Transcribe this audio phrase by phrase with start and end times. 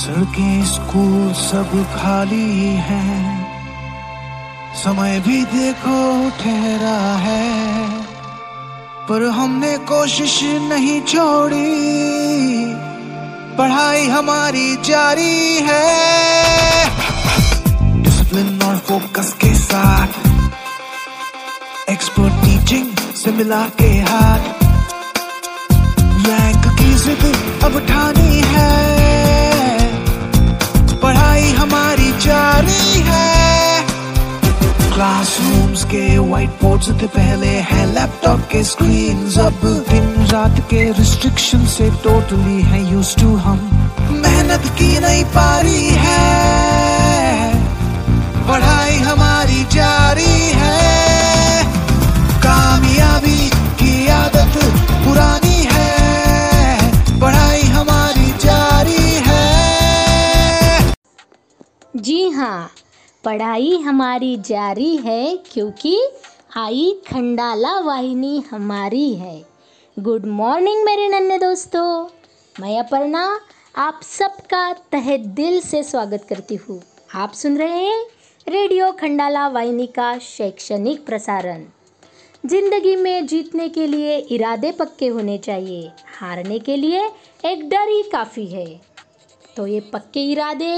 [0.00, 3.24] सड़कें स्कूल सब खाली हैं।
[4.74, 5.98] समय भी देखो
[6.38, 7.48] ठहरा है,
[9.08, 10.38] पर हमने कोशिश
[10.68, 11.74] नहीं छोड़ी।
[13.58, 15.84] पढ़ाई हमारी जारी है।
[18.02, 20.08] डिसिप्लिन और फोकस के साथ
[21.90, 24.64] एक्सपर्ट टीचिंग से मिला के हाथ।
[26.26, 27.22] रैंक की जिद
[27.64, 28.99] अब ठानी है।
[31.40, 33.84] पढ़ाई हमारी जारी है।
[34.92, 41.64] क्लासरूम्स के व्हाइट बोर्ड से पहले है लैपटॉप के स्क्रीन अब दिन रात के रिस्ट्रिक्शन
[41.66, 43.58] से टोटली है यूज़ टू हम।
[44.22, 46.28] मेहनत की नहीं पारी है।
[48.48, 50.79] पढ़ाई हमारी जारी है।
[62.00, 62.70] जी हाँ
[63.24, 65.96] पढ़ाई हमारी जारी है क्योंकि
[66.56, 69.42] आई खंडाला वाहिनी हमारी है।
[69.96, 71.82] गुड मॉर्निंग मेरे नन्हे दोस्तों।
[72.56, 73.24] मैं अपर्णा,
[73.76, 76.80] आप सबका तहे दिल से स्वागत करती हूँ।
[77.14, 78.00] आप सुन रहे हैं
[78.46, 81.64] रेडियो खंडाला वाहिनी का शैक्षणिक प्रसारण।
[82.44, 87.02] ज़िंदगी में जीतने के लिए इरादे पक्के होने चाहिए, हारने के लिए
[87.44, 88.66] एक डर ही काफ़ी है।
[89.56, 90.72] तो ये पक्के इरादे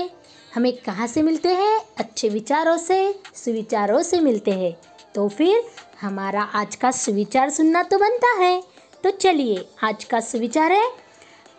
[0.55, 1.81] हमें कहाँ से मिलते हैं?
[1.99, 4.77] अच्छे विचारों से, सुविचारों से मिलते हैं।
[5.15, 5.65] तो फिर
[6.01, 8.63] हमारा आज का सुविचार सुनना तो बनता है।
[9.05, 10.91] तो चलिए, आज का सुविचार है,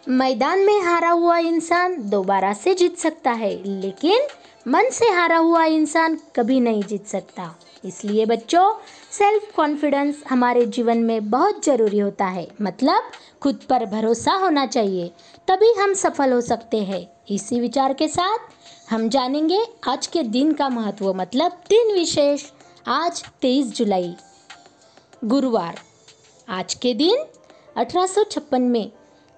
[0.09, 4.21] मैदान में हारा हुआ इंसान दोबारा से जीत सकता है, लेकिन
[4.67, 8.73] मन से हारा हुआ इंसान कभी नहीं जीत सकता। इसलिए बच्चों
[9.11, 13.03] सेल्फ कॉन्फिडेंस हमारे जीवन में बहुत ज़रूरी होता है। मतलब
[13.41, 15.11] खुद पर भरोसा होना चाहिए,
[15.47, 18.37] तभी हम सफल हो सकते हैं। इसी विचार के साथ
[18.89, 22.43] हम जानेंगे आज के दिन का महत्व मतलब दिन विशेष,
[22.87, 24.15] आज 23 जुलाई,
[25.23, 25.79] गुरुवार।
[26.49, 27.23] आज के दिन
[27.77, 28.91] 1856 में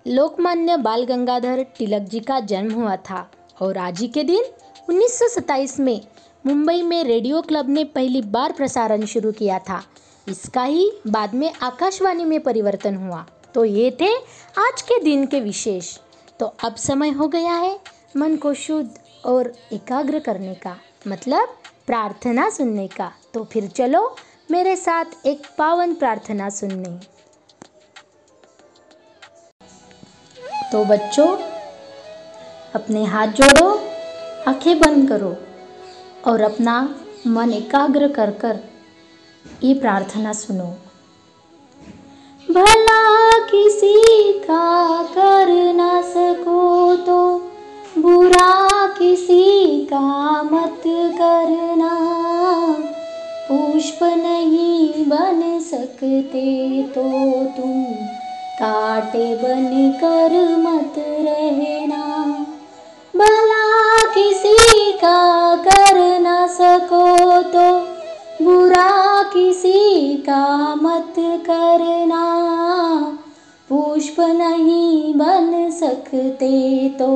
[0.07, 4.43] लोकमान्य बाल गंगाधर तिलक जी का जन्म हुआ था और आज ही के दिन
[4.89, 6.01] 1927 में
[6.45, 9.83] मुंबई में रेडियो क्लब ने पहली बार प्रसारण शुरू किया था।
[10.27, 14.15] इसका ही बाद में आकाशवाणी में परिवर्तन हुआ। तो ये थे
[14.69, 15.97] आज के दिन के विशेष।
[16.39, 17.79] तो अब समय हो गया है
[18.17, 20.75] मन को शुद्ध और एकाग्र करने का
[21.07, 24.15] मतलब प्रार्थना सुनने का। तो फिर चलो,
[24.51, 26.99] मेरे साथ एक पावन प्रार्थना सुनने।
[30.71, 31.27] तो बच्चों,
[32.75, 33.69] अपने हाथ जोड़ो,
[34.47, 35.35] आँखें बंद करो
[36.31, 36.95] और अपना
[37.27, 38.59] मन एकाग्र कर कर
[39.63, 40.67] ये प्रार्थना सुनो।
[42.51, 47.17] भला किसी का कर ना सको तो
[47.95, 49.99] बुरा किसी का
[50.43, 50.81] मत
[51.17, 51.91] करना।
[53.49, 57.03] पुष्प नहीं बन सकते तो
[57.57, 57.83] तुम
[58.59, 59.67] काटे बन
[60.01, 62.03] कर मत रहना।
[63.13, 63.63] भला
[64.13, 67.67] किसी का कर न सको तो
[68.43, 70.43] बुरा किसी का
[70.75, 71.15] मत
[71.47, 72.23] करना।
[73.69, 74.84] पुष्प नहीं
[75.75, 77.07] सकते तो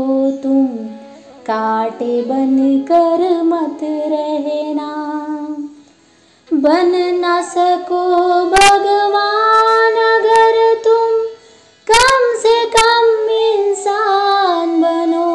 [0.44, 0.66] तुम
[1.46, 2.58] काटे बन
[2.92, 4.90] कर मत रहना।
[6.50, 8.04] बन न सको
[8.52, 11.10] भगवान अगर तुम
[11.88, 15.32] कम से कम इंसान बनो।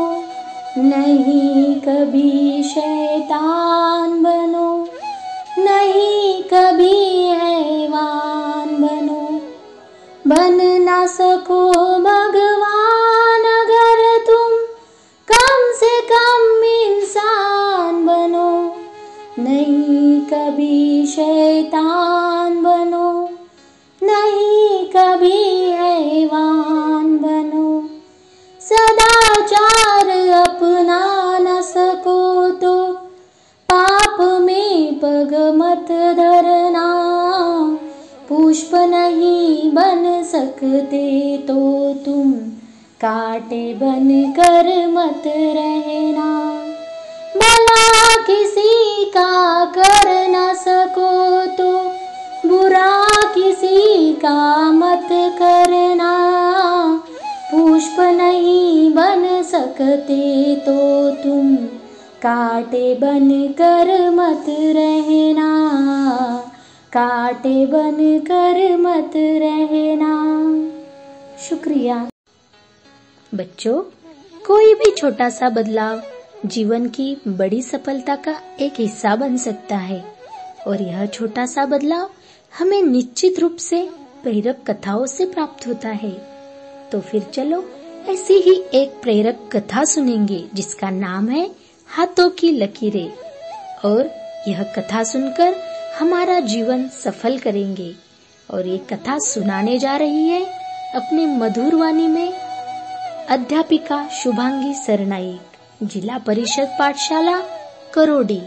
[0.84, 4.70] नहीं कभी शैतान बनो,
[5.58, 6.96] नहीं कभी
[7.32, 9.22] हैवान बनो।
[10.24, 11.62] बन ना सको
[12.00, 12.83] भगवान
[21.06, 23.10] शैतान बनो
[24.02, 27.82] नहीं कभी हैवान बनो।
[28.60, 30.08] सदाचार
[30.38, 31.00] अपना
[31.38, 32.76] न सको तो
[33.68, 36.86] पाप में पग मत धरना।
[38.28, 41.58] पुष्प नहीं बन सकते तो
[42.04, 42.32] तुम
[43.00, 44.08] काटे बन
[44.38, 46.30] कर मत रहना
[47.34, 51.70] भला किसी का कर न सको तो
[52.48, 52.90] बुरा
[53.34, 55.08] किसी का मत
[55.38, 56.12] करना।
[57.50, 60.78] पुष्प नहीं बन सकते तो
[61.22, 61.54] तुम
[62.22, 65.50] काटे बन कर मत रहना,
[66.92, 70.12] काटे बन कर मत रहना।
[71.40, 71.96] शुक्रिया।
[73.32, 73.80] बच्चों,
[74.46, 76.00] कोई भी छोटा सा बदलाव
[76.46, 80.04] जीवन की बड़ी सफलता का एक हिस्सा बन सकता है।
[80.66, 82.10] और यह छोटा सा बदलाव
[82.58, 83.88] हमें निश्चित रूप से
[84.22, 86.10] प्रेरक कथाओं से प्राप्त होता है।
[86.92, 87.70] तो फिर चलो,
[88.08, 91.50] ऐसी ही एक प्रेरक कथा सुनेंगे, जिसका नाम है
[91.86, 93.12] हाथों की लकीरें।
[93.84, 94.10] और
[94.48, 95.54] यह कथा सुनकर
[95.98, 97.94] हमारा जीवन सफल करेंगे।
[98.50, 100.44] और ये कथा सुनाने जा रही है
[100.94, 102.32] अपने मधुर वाणी में
[103.28, 105.40] अध्यापिका शुभांगी सरनाइक
[105.82, 107.40] जिला परिषद पाठशाला,
[107.94, 108.40] करोडी.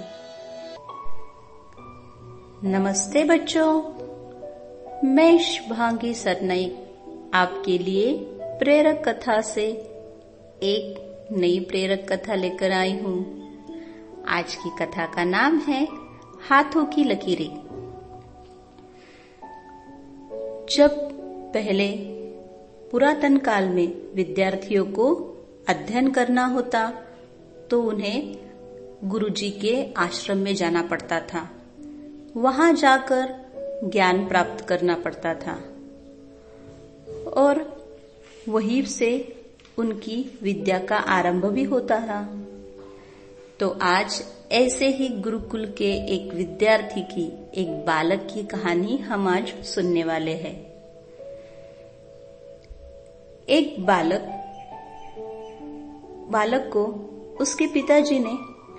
[2.64, 3.82] नमस्ते बच्चों।
[5.08, 6.78] मैं शुभांगी सरनई,
[7.34, 9.66] आपके लिए प्रेरक कथा से
[10.64, 13.50] एक नई प्रेरक कथा लेकर आई हूँ।
[14.28, 15.88] आज की कथा का नाम है
[16.50, 17.56] हाथों की लकीरें।
[20.76, 21.10] जब
[21.54, 21.92] पहले
[22.92, 25.14] पुरातन काल में विद्यार्थियों को
[25.70, 26.92] अध्ययन करना होता
[27.72, 28.36] तो उन्हें
[29.04, 31.50] गुरुजी के आश्रम में जाना पड़ता था।
[32.36, 33.36] वहाँ जाकर
[33.84, 35.54] ज्ञान प्राप्त करना पड़ता था।
[37.32, 37.78] और
[38.50, 39.10] वहीं से
[39.78, 42.44] उनकी विद्या का आरंभ भी होता था
[43.60, 49.48] तो आज ऐसे ही गुरुकुल के एक विद्यार्थी की, एक बालक की कहानी हम आज
[49.66, 50.56] सुनने वाले हैं।
[53.50, 54.24] एक बालक
[56.32, 56.84] बालक को
[57.42, 58.38] उसके पिताजी ने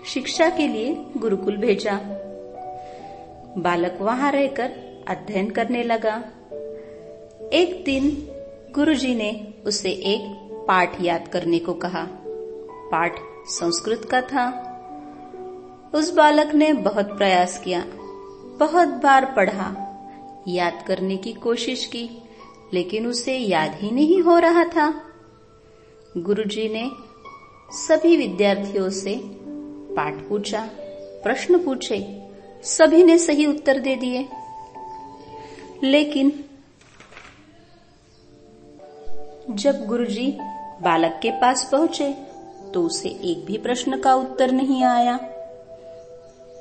[0.08, 2.00] शिक्षा के लिए गुरुकुल भेजा।
[3.58, 4.70] बालक वहाँ रहकर
[5.08, 6.16] अध्ययन करने लगा।
[7.52, 8.28] एक दिन
[8.74, 10.22] गुरुजी ने उसे एक
[10.68, 12.06] पाठ याद करने को कहा।
[12.92, 14.64] पाठ संस्कृत का था।
[15.94, 17.84] उस बालक ने बहुत प्रयास किया,
[18.58, 19.84] बहुत बार पढ़ा,
[20.48, 22.22] याद करने की कोशिश की,
[22.74, 25.02] लेकिन उसे याद ही नहीं हो रहा था।
[26.16, 26.90] गुरुजी ने
[27.68, 29.14] सभी विद्यार्थियों से
[29.94, 30.60] पाठ पूछा,
[31.24, 31.98] प्रश्न पूछे,
[32.64, 34.26] सभी ने सही उत्तर दे दिए।
[35.84, 36.32] लेकिन
[39.50, 40.30] जब गुरुजी
[40.82, 42.12] बालक के पास पहुँचे
[42.74, 45.18] तो उसे एक भी प्रश्न का उत्तर नहीं आया।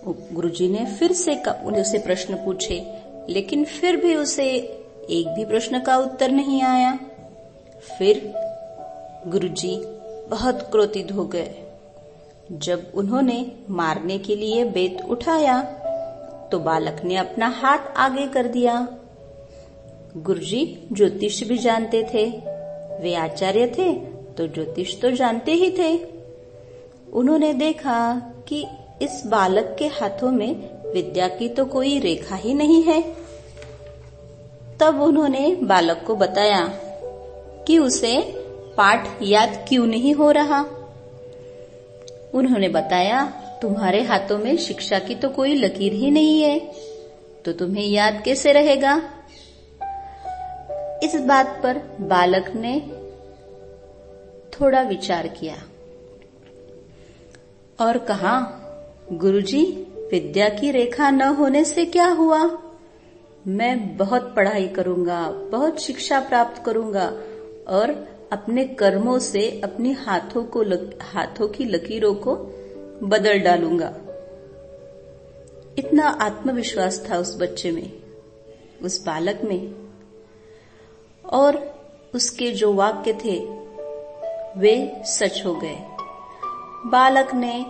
[0.08, 1.36] गुरुजी ने फिर से
[1.82, 2.86] उसे प्रश्न पूछे,
[3.30, 4.46] लेकिन फिर भी उसे
[5.10, 6.98] एक भी प्रश्न का उत्तर नहीं आया।
[7.98, 8.34] फिर
[9.28, 9.76] गुरुजी
[10.30, 11.50] बहुत क्रोधित हो गए।
[12.52, 13.40] जब उन्होंने
[13.70, 15.62] मारने के लिए बेत उठाया
[16.52, 18.88] तो बालक ने अपना हाथ आगे कर दिया।
[20.18, 22.26] गुरुजी ज्योतिष भी जानते थे।
[23.02, 23.94] वे आचार्य थे
[24.34, 25.94] तो ज्योतिष तो जानते ही थे।
[27.14, 28.00] उन्होंने देखा
[28.48, 28.66] कि
[29.02, 30.54] इस बालक के हाथों में
[30.94, 33.02] विद्या की तो कोई रेखा ही नहीं है।
[34.80, 36.68] तब उन्होंने बालक को बताया
[37.68, 38.16] कि उसे
[38.78, 40.60] पाठ याद क्यों नहीं हो रहा?
[42.34, 43.24] उन्होंने बताया,
[43.62, 46.60] तुम्हारे हाथों में शिक्षा की तो कोई लकीर ही नहीं है
[47.46, 48.96] तो तुम्हें याद कैसे रहेगा?
[51.04, 52.80] इस बात पर बालक ने
[54.54, 55.56] थोड़ा विचार किया
[57.80, 58.40] और कहा,
[59.14, 59.64] गुरुजी,
[60.12, 62.40] विद्या की रेखा न होने से क्या हुआ?
[63.48, 65.20] मैं बहुत पढ़ाई करूँगा,
[65.52, 67.08] बहुत शिक्षा प्राप्त करूँगा
[67.68, 67.94] और
[68.32, 72.36] अपने कर्मों से अपने हाथों को लक, हाथों की लकीरों को
[73.04, 73.94] बदल डालूँगा।
[75.78, 77.94] इतना आत्मविश्वास था उस बच्चे में
[78.84, 79.74] उस बालक में।
[81.26, 81.78] और
[82.16, 83.40] उसके जो वाक्य थे
[84.60, 85.78] वे सच हो गए।
[86.86, 87.66] बालक ने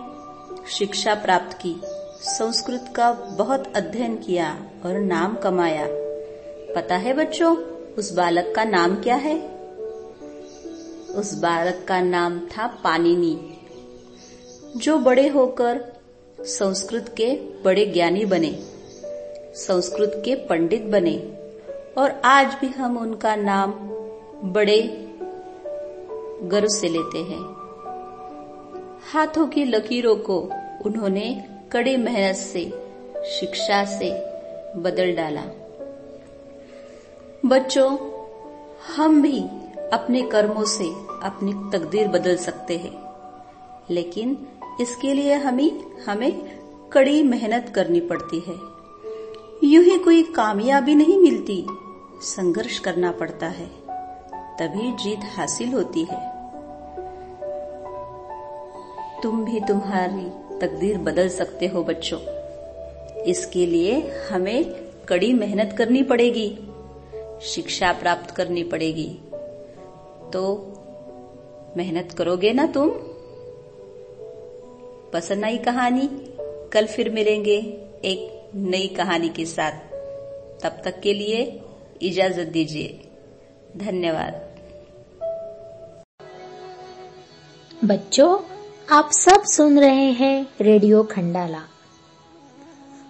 [0.70, 1.76] शिक्षा प्राप्त की
[2.22, 5.86] संस्कृत का बहुत अध्ययन किया और नाम कमाया।
[6.74, 7.56] पता है बच्चों
[7.98, 9.57] उस बालक का नाम क्या है?
[11.18, 13.58] उस बालक का नाम था पानिनी,
[14.76, 15.80] जो बड़े होकर
[16.40, 17.26] संस्कृत के
[17.64, 18.58] बड़े ज्ञानी बने,
[19.54, 21.16] संस्कृत के पंडित बने,
[21.98, 23.70] और आज भी हम उनका नाम
[24.52, 25.04] बड़े
[26.42, 27.42] गर्व से लेते हैं।
[29.12, 30.38] हाथों की लकीरों को
[30.86, 32.64] उन्होंने कड़ी मेहनत से,
[33.40, 34.10] शिक्षा से
[34.76, 35.42] बदल डाला।
[37.46, 37.96] बच्चों,
[38.96, 39.40] हम भी
[39.92, 43.08] अपने कर्मों से अपनी तकदीर बदल सकते हैं।
[43.90, 44.46] लेकिन
[44.80, 46.58] इसके लिए हमें हमें
[46.92, 48.54] कड़ी मेहनत करनी पड़ती है।
[49.64, 51.66] यूँ ही कोई कामयाबी नहीं मिलती,
[52.22, 53.66] संघर्ष करना पड़ता है,
[54.58, 56.38] तभी जीत हासिल होती है।
[59.22, 62.20] तुम भी तुम्हारी तकदीर बदल सकते हो बच्चों।
[63.22, 66.58] इसके लिए हमें कड़ी मेहनत करनी पड़ेगी,
[67.42, 69.18] शिक्षा प्राप्त करनी पड़ेगी।
[70.32, 70.72] तो
[71.78, 72.88] मेहनत करोगे ना तुम?
[75.12, 76.10] पसंद आई कहानी,
[76.72, 77.56] कल फिर मिलेंगे
[78.04, 79.72] एक नई कहानी के साथ।
[80.62, 81.62] तब तक के लिए
[82.02, 83.00] इजाज़त दीजिए।
[83.76, 84.48] धन्यवाद।
[87.84, 88.38] बच्चों,
[88.90, 91.62] आप सब सुन रहे हैं रेडियो खंडाला।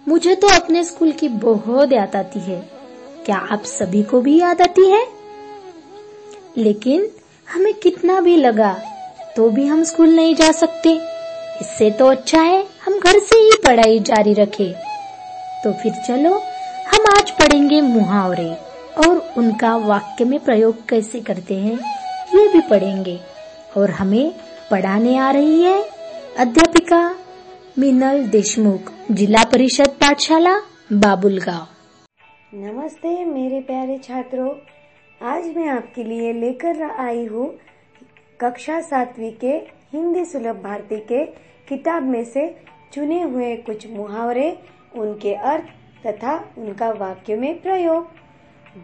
[0.08, 2.70] मुझे तो अपने स्कूल की बहुत याद आती है।
[3.26, 5.06] क्या आप सभी को भी याद आती है?
[6.56, 7.10] लेकिन
[7.48, 8.72] हमें कितना भी लगा
[9.36, 10.90] तो भी हम स्कूल नहीं जा सकते।
[11.60, 14.72] इससे तो अच्छा है, हम घर से ही पढ़ाई जारी रखें।
[15.64, 16.32] तो फिर चलो,
[16.88, 18.50] हम आज पढ़ेंगे मुहावरे,
[18.98, 21.78] और उनका वाक्य में प्रयोग कैसे करते हैं,
[22.34, 23.18] ये भी पढ़ेंगे।
[23.76, 24.32] और हमें
[24.70, 25.82] पढ़ाने आ रही है
[26.38, 27.02] अध्यापिका
[27.78, 30.58] मीनल देशमुख, जिला परिषद पाठशाला
[30.94, 31.66] बाबुलगांव।
[32.56, 34.48] नमस्ते मेरे प्यारे छात्रों
[35.22, 37.46] आज मैं आपके लिए लेकर आई हूँ
[38.40, 39.52] कक्षा सातवीं के
[39.92, 41.24] हिंदी सुलभ भारती के
[41.68, 42.46] किताब में से
[42.92, 44.58] चुने हुए कुछ मुहावरे,
[44.96, 45.64] उनके अर्थ
[46.06, 48.06] तथा उनका वाक्य में प्रयोग।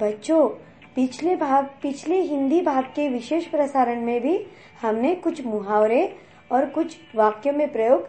[0.01, 0.49] बच्चों,
[0.97, 4.39] पिछले भाग, पिछले हिंदी भाग के विशेष प्रसारण में भी
[4.83, 6.05] हमने कुछ मुहावरे
[6.53, 8.09] और कुछ वाक्यों में प्रयोग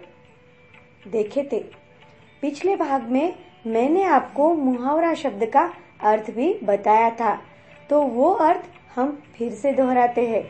[1.11, 1.63] देखे थे।
[2.41, 3.33] पिछले भाग में
[3.67, 7.41] मैंने आपको मुहावरा शब्द का अर्थ भी बताया था।
[7.89, 8.61] तो वो अर्थ
[8.95, 10.43] हम फिर से दोहराते हैं।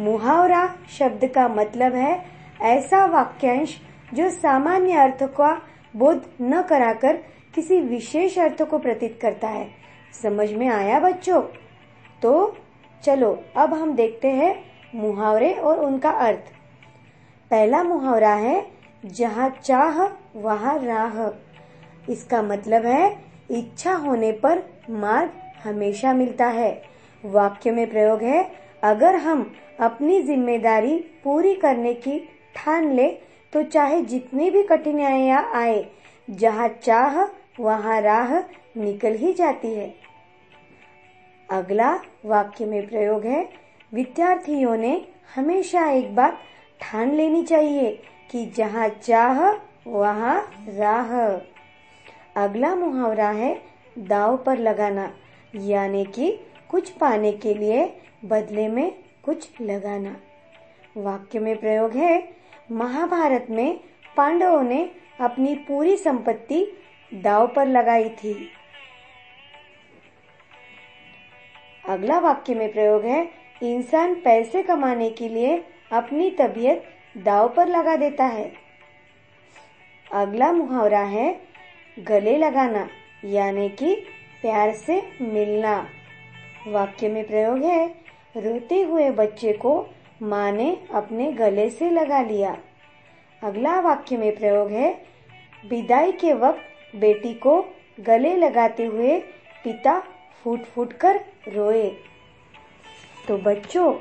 [0.00, 0.68] मुहावरा
[0.98, 2.24] शब्द का मतलब है
[2.60, 3.80] ऐसा वाक्यांश
[4.14, 5.62] जो सामान्य अर्थ का
[5.96, 7.16] बोध न कराकर
[7.54, 9.70] किसी विशेष अर्थ को प्रतीत करता है।
[10.22, 11.42] समझ में आया बच्चों?
[12.22, 12.56] तो
[13.04, 16.52] चलो, अब हम देखते हैं मुहावरे और उनका अर्थ।
[17.50, 18.66] पहला मुहावरा है,
[19.04, 20.06] जहाँ चाह,
[20.36, 21.28] वहाँ राह।
[22.12, 23.18] इसका मतलब है,
[23.50, 25.30] इच्छा होने पर मार्ग
[25.64, 26.70] हमेशा मिलता है।
[27.24, 28.42] वाक्य में प्रयोग है,
[28.82, 32.18] अगर हम अपनी ज़िम्मेदारी पूरी करने की
[32.56, 33.08] ठान ले
[33.52, 35.84] तो चाहे जितनी भी कठिनाइयाँ आए,
[36.28, 37.20] जहाँ चाह,
[37.60, 38.38] वहाँ राह
[38.76, 39.94] निकल ही जाती है।
[41.48, 41.92] अगला
[42.24, 43.48] वाक्य में प्रयोग है,
[43.92, 45.00] विद्यार्थियों ने
[45.34, 46.38] हमेशा एक बात
[46.80, 47.90] ठान लेनी चाहिए
[48.30, 49.40] कि जहाँ चाह,
[49.88, 51.14] वहाँ राह।
[52.42, 53.54] अगला मुहावरा है,
[53.98, 55.10] दाव पर लगाना।
[55.56, 60.16] यानी कि कुछ पाने के लिए बदले में कुछ लगाना।
[60.96, 62.28] वाक्य में प्रयोग है,
[62.72, 63.80] महाभारत में
[64.16, 66.72] पांडवों ने अपनी पूरी संपत्ति
[67.14, 68.50] दाव पर लगाई थी।
[71.88, 73.30] अगला वाक्य में प्रयोग है,
[73.62, 76.84] इंसान पैसे कमाने के लिए अपनी तबीयत
[77.16, 78.52] दाव पर लगा देता है।
[80.12, 81.40] अगला मुहावरा है,
[81.98, 82.88] गले लगाना,
[83.24, 84.02] यानी कि
[84.46, 85.86] प्यार से मिलना।
[86.66, 87.86] वाक्य में प्रयोग है,
[88.36, 89.90] रोते हुए बच्चे को
[90.22, 92.56] माँ ने अपने गले से लगा लिया।
[93.42, 95.02] अगला वाक्य में प्रयोग है
[95.70, 97.60] विदाई के वक्त बेटी को
[98.00, 99.18] गले लगाते हुए
[99.64, 100.00] पिता
[100.44, 101.90] फूट फूट कर रोए।
[103.28, 103.94] तो बच्चों,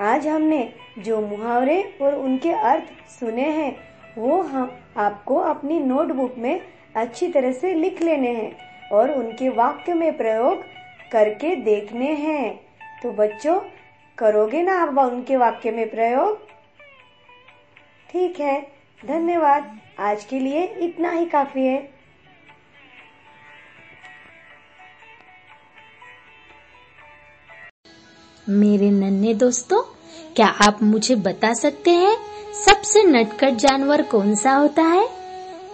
[0.00, 3.76] आज हमने जो मुहावरे और उनके अर्थ सुने हैं,
[4.18, 6.60] वो हम आपको अपनी नोटबुक में
[6.96, 10.62] अच्छी तरह से लिख लेने हैं। और उनके वाक्य में प्रयोग
[11.12, 12.60] करके देखने हैं।
[13.02, 13.60] तो बच्चों,
[14.18, 16.38] करोगे ना आप उनके वाक्य में प्रयोग?
[18.10, 18.60] ठीक है,
[19.06, 22.00] धन्यवाद। आज के लिए इतना ही काफ़ी है।
[28.48, 29.82] मेरे नन्हे दोस्तों,
[30.36, 32.16] क्या आप मुझे बता सकते हैं
[32.54, 35.08] सबसे नटखट जानवर कौन सा होता है?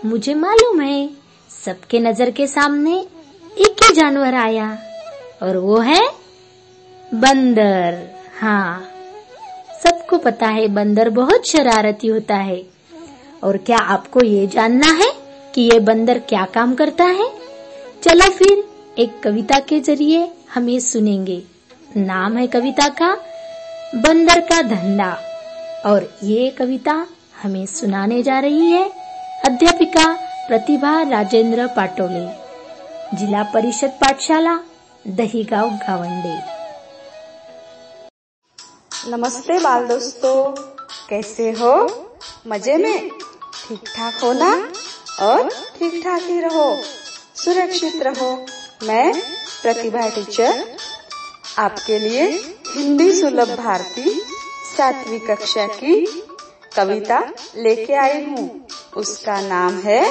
[0.05, 1.25] मुझे मालूम है।
[1.67, 2.97] सबके नज़र के सामने
[3.57, 4.67] एक ही जानवर आया,
[5.43, 6.01] और वो है
[7.15, 7.99] बंदर।
[8.41, 8.89] हाँ
[9.83, 12.61] सबको पता है बंदर बहुत शरारती होता है।
[13.43, 15.11] और क्या आपको ये जानना है
[15.55, 17.29] कि ये बंदर क्या काम करता है?
[18.03, 18.65] चलो फिर
[18.99, 21.43] एक कविता के ज़रिए हम ये सुनेंगे।
[21.97, 23.13] नाम है कविता का
[23.97, 25.11] बंदर का धंधा।
[25.87, 27.07] और ये कविता
[27.43, 28.89] हमें सुनाने जा रही है
[29.45, 30.07] अध्यापिका
[30.49, 32.26] प्रतिभा राजेंद्र पाटोले
[33.17, 34.55] जिला परिषद पाठशाला,
[35.07, 36.35] दहीगांव गावंडे.
[39.11, 40.37] नमस्ते बाल दोस्तों,
[41.09, 41.73] कैसे हो?
[42.47, 43.09] मज़े में?
[43.09, 44.53] ठीक ठाक हो ना?
[45.23, 45.49] और
[45.79, 46.69] ठीक ठाक ही रहो।
[47.37, 48.31] सुरक्षित रहो।
[48.83, 49.12] मैं
[49.62, 50.65] प्रतिभा टीचर,
[51.59, 52.29] आपके लिए
[52.69, 54.11] हिंदी सुलभ भारती
[54.76, 56.23] सातवीं कक्षा की
[56.76, 57.21] कविता
[57.57, 60.03] लेके आई हूँ। उसका नाम है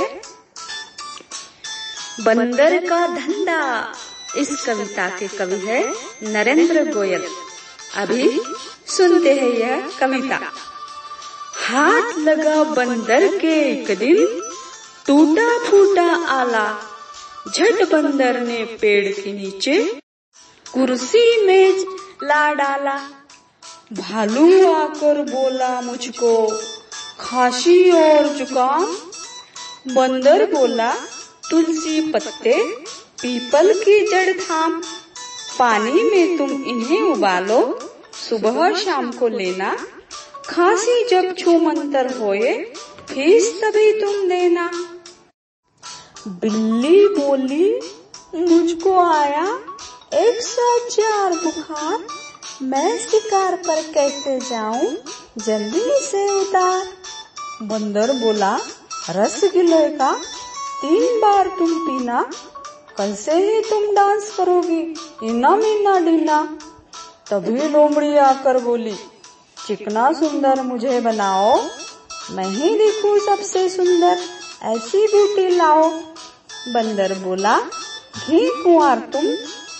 [2.22, 3.62] बंदर का धंधा।
[4.38, 5.82] इस कविता के कवि है
[6.24, 7.26] नरेंद्र गोयल।
[7.96, 8.42] अभी
[8.88, 10.40] सुनते हैं यह कविता।
[11.60, 14.26] हाथ लगा बंदर के एक दिन
[15.08, 16.68] टूटा फूटा आला।
[17.48, 19.84] झट बंदर ने पेड़ के नीचे
[20.66, 21.86] कुर्सी मेज
[22.24, 22.98] ला डाला।
[23.94, 26.32] भालू आकर बोला मुझको
[27.20, 28.86] खांसी और जुकाम।
[29.96, 30.94] बंदर बोला,
[31.52, 32.76] तुलसी पत्ते,
[33.22, 34.82] पीपल की जड़ थाम।
[35.60, 37.80] पानी में तुम इन्हें उबालो,
[38.30, 39.78] सुबह शाम को लेना।
[40.50, 42.54] खांसी जब छू मंतर होए,
[43.14, 44.72] फ़ीस तभी तुम देना।
[46.28, 47.80] बिल्ली बोली,
[48.36, 49.60] मुझको आया
[50.14, 52.25] एक सौ चार बुखार।
[52.62, 54.96] मैं शिकार पर कैसे जाऊँ?
[55.38, 56.88] जल्दी से उतार।
[57.62, 58.60] बंदर बोला,
[59.10, 60.12] रस गिलोय का
[60.82, 62.32] तीन बार तुम पीना,
[62.98, 66.58] कल से ही तुम डांस करोगी, इना मीना डीना।
[67.32, 68.96] तभी लोमड़ी आकर बोली,
[69.68, 71.62] चिकना सुंदर मुझे बनाओ,
[72.32, 74.20] मैं ही दिखूं सबसे सुंदर,
[74.64, 75.90] ऐसी ब्यूटी लाओ।
[76.68, 77.60] बंदर बोला,
[78.28, 79.26] घी कुआर तुम,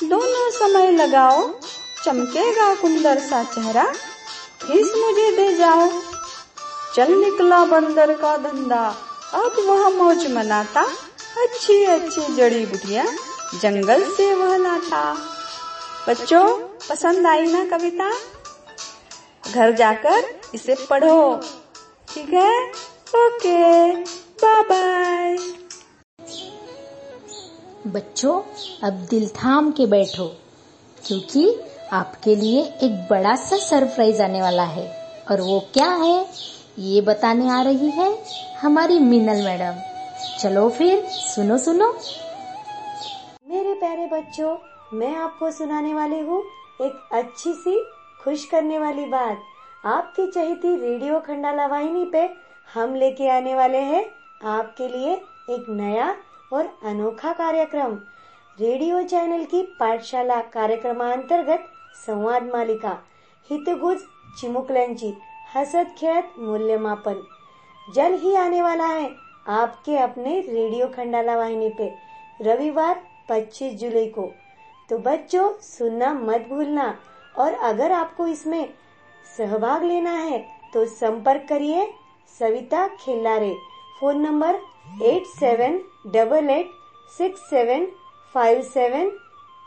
[0.10, 1.65] दोनों समय लगाओ।
[2.06, 3.84] चमकेगा कुंदर सा चेहरा।
[4.62, 5.90] फ़ीस मुझे दे जाओ।
[6.96, 8.84] चल निकला बंदर का धंधा।
[9.34, 10.82] अब वह मौज मनाता।
[11.38, 13.06] अच्छी अच्छी जड़ी बुटिया
[13.62, 15.02] जंगल से वह लाता।
[16.10, 16.48] बच्चों,
[16.90, 18.12] पसंद आई ना कविता?
[19.54, 21.42] घर जाकर इसे पढ़ो।
[22.08, 22.70] ठीक है?
[23.16, 25.38] ओके बाय बाय
[27.88, 28.42] बच्चों,
[28.84, 30.36] अब दिल थाम के बैठो,
[31.08, 31.60] क्योंकि
[31.94, 34.88] आपके लिए एक बड़ा सा सरप्राइज़ आने वाला है।
[35.32, 36.26] और वो क्या है,
[36.80, 38.24] ये बताने आ रही है
[38.62, 39.80] हमारी मीनल मैडम।
[40.40, 41.92] चलो फिर, सुनो सुनो।
[43.48, 44.58] मेरे प्यारे बच्चों,
[44.94, 46.44] मैं आपको सुनाने वाली हूँ
[46.82, 47.86] एक अच्छी सी,
[48.24, 49.38] खुश करने वाली बात।
[49.86, 52.30] आपकी चहेती रेडियो खंडाला वाहिनी पे
[52.74, 54.06] हम लेके आने वाले हैं
[54.44, 55.14] आपके लिए
[55.50, 56.16] एक नया
[56.54, 57.94] और अनोखा कार्यक्रम।
[58.60, 61.66] रेडियो चैनल की पाठशाला कार्यक्रमांतर्गत
[61.96, 62.94] संवाद मालिका,
[63.50, 63.98] हितगुज
[64.40, 65.12] चिमुकल्यांची
[65.56, 67.22] हसत खेळत मूल्यमापन.
[67.96, 69.08] जल ही आने वाला है,
[69.48, 71.94] आपके अपने रेडियो खंडाला वाहिनी पे,
[72.42, 72.98] रविवार
[73.30, 74.28] 25 जुलाई को.
[74.90, 76.92] तो बच्चों, सुनना मत भूलना,
[77.38, 78.66] और अगर आपको इसमें
[79.38, 80.38] सहभाग लेना है
[80.74, 81.86] तो संपर्क करिए
[82.40, 83.54] Savita Khillare.
[84.00, 84.56] Phone number
[85.02, 85.78] eight seven
[86.14, 86.70] double eight
[87.18, 87.86] six seven
[88.34, 89.10] five seven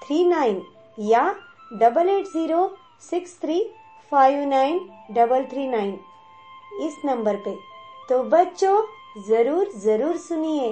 [0.02, 0.60] three nine
[0.98, 1.32] या
[1.70, 2.60] double eight zero
[3.00, 3.58] six three
[4.12, 4.78] five nine
[5.12, 5.98] double three nine
[6.82, 7.54] इस नंबर पे।
[8.08, 8.80] तो बच्चों,
[9.28, 10.68] ज़रूर ज़रूर सुनिए।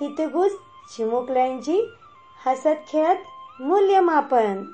[0.00, 0.52] हितगुज
[0.94, 1.80] चिमुकल्यांची
[2.46, 3.24] हसत खेळत
[3.60, 4.64] मूल्यमापन।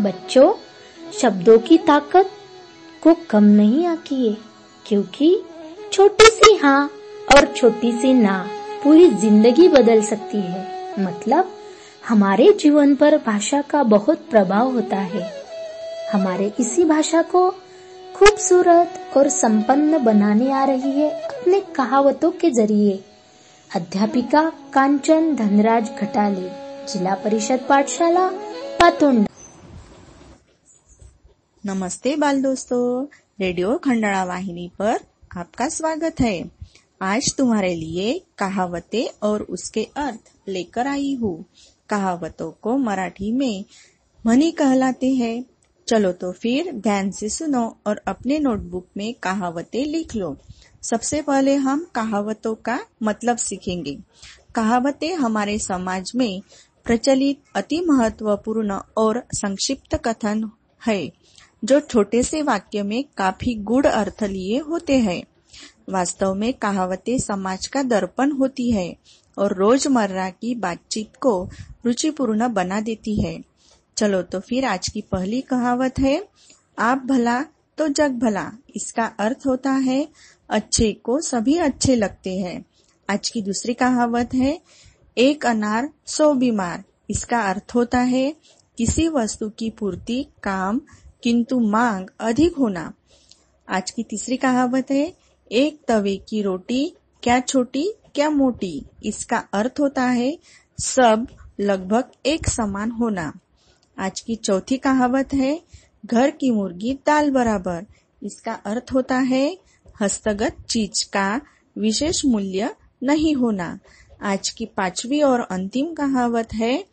[0.00, 0.52] बच्चों,
[1.12, 2.30] शब्दों की ताकत
[3.02, 4.36] को कम नहीं आकिए,
[4.86, 5.36] क्योंकि
[5.92, 6.90] छोटी सी हाँ
[7.36, 8.42] और छोटी सी ना
[8.84, 11.52] पूरी ज़िंदगी बदल सकती है। मतलब
[12.08, 15.22] हमारे जीवन पर भाषा का बहुत प्रभाव होता है।
[16.12, 17.50] हमारे इसी भाषा को
[18.14, 23.04] खूबसूरत और संपन्न बनाने आ रही है अपने कहावतों के ज़रिए।
[23.76, 26.48] अध्यापिका कांचन धनराज घटाले,
[26.92, 28.28] जिला परिषद पाठशाला
[28.80, 29.28] पातोंड।
[31.66, 33.06] नमस्ते बाल दोस्तों,
[33.40, 34.98] रेडियो खंडाला वाहिनी पर
[35.36, 36.50] आपका स्वागत है।
[37.02, 41.44] आज तुम्हारे लिए कहावतें और उसके अर्थ। लेकर आई हूँ।
[41.90, 43.64] कहावतों को मराठी में
[44.26, 45.44] मनी कहलाते हैं।
[45.88, 50.36] चलो तो फिर ध्यान से सुनो और अपने नोटबुक में कहावतें लिख लो।
[50.82, 53.96] सबसे पहले हम कहावतों का मतलब सीखेंगे।
[54.54, 56.40] कहावतें हमारे समाज में
[56.84, 60.50] प्रचलित अति महत्वपूर्ण और संक्षिप्त कथन
[60.82, 61.12] है,
[61.64, 65.22] जो छोटे से वाक्य में काफ़ी गुड़ अर्थ लिए होते हैं।
[65.88, 68.96] वास्तव में कहावतें समाज का दर्पण होती है।
[69.38, 71.48] और रोज़मर्रा की बातचीत को
[71.84, 73.42] रुचिपूर्ण बना देती है।
[73.96, 76.28] चलो तो फिर आज की पहली कहावत है,
[76.78, 77.42] आप भला
[77.78, 80.08] तो जग भला। इसका अर्थ होता है,
[80.50, 82.64] अच्छे को सभी अच्छे लगते हैं।
[83.10, 84.60] आज की दूसरी कहावत है,
[85.18, 88.36] एक अनार सौ बीमार। इसका अर्थ होता है,
[88.78, 90.80] किसी वस्तु की पूर्ति, काम,
[91.22, 92.92] किंतु मांग अधिक होना।
[93.68, 95.12] आज की तीसरी कहावत है,
[95.52, 97.92] एक तवे की रोटी क्या छोटी?
[98.14, 98.86] क्या मोटी?
[99.04, 100.38] इसका अर्थ होता है,
[100.78, 101.26] सब
[101.60, 103.32] लगभग एक समान होना।
[103.98, 105.62] आज की चौथी कहावत है,
[106.06, 107.86] घर की मुर्गी दाल बराबर।
[108.22, 109.58] इसका अर्थ होता है,
[110.00, 111.40] हस्तगत चीज़ का
[111.78, 113.78] विशेष मूल्य नहीं होना।
[114.22, 116.84] आज की पांचवी और अंतिम कहावत है,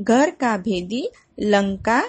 [0.00, 1.08] घर का भेदी
[1.40, 2.02] लंका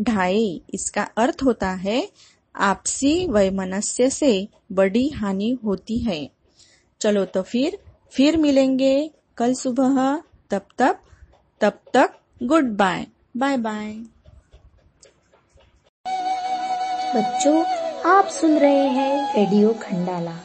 [0.00, 2.08] ढाए। इसका अर्थ होता है,
[2.56, 6.30] आपसी वैमनस्य से बड़ी हानि होती है।
[7.00, 7.78] चलो तो फिर
[8.12, 10.96] फिर मिलेंगे कल सुबह। तब तक
[11.60, 12.10] तब तक
[12.42, 13.92] गुड बाय। Bye bye.
[17.16, 17.64] बच्चों,
[18.10, 20.36] आप सुन रहे हैं रेडियो खंडाला।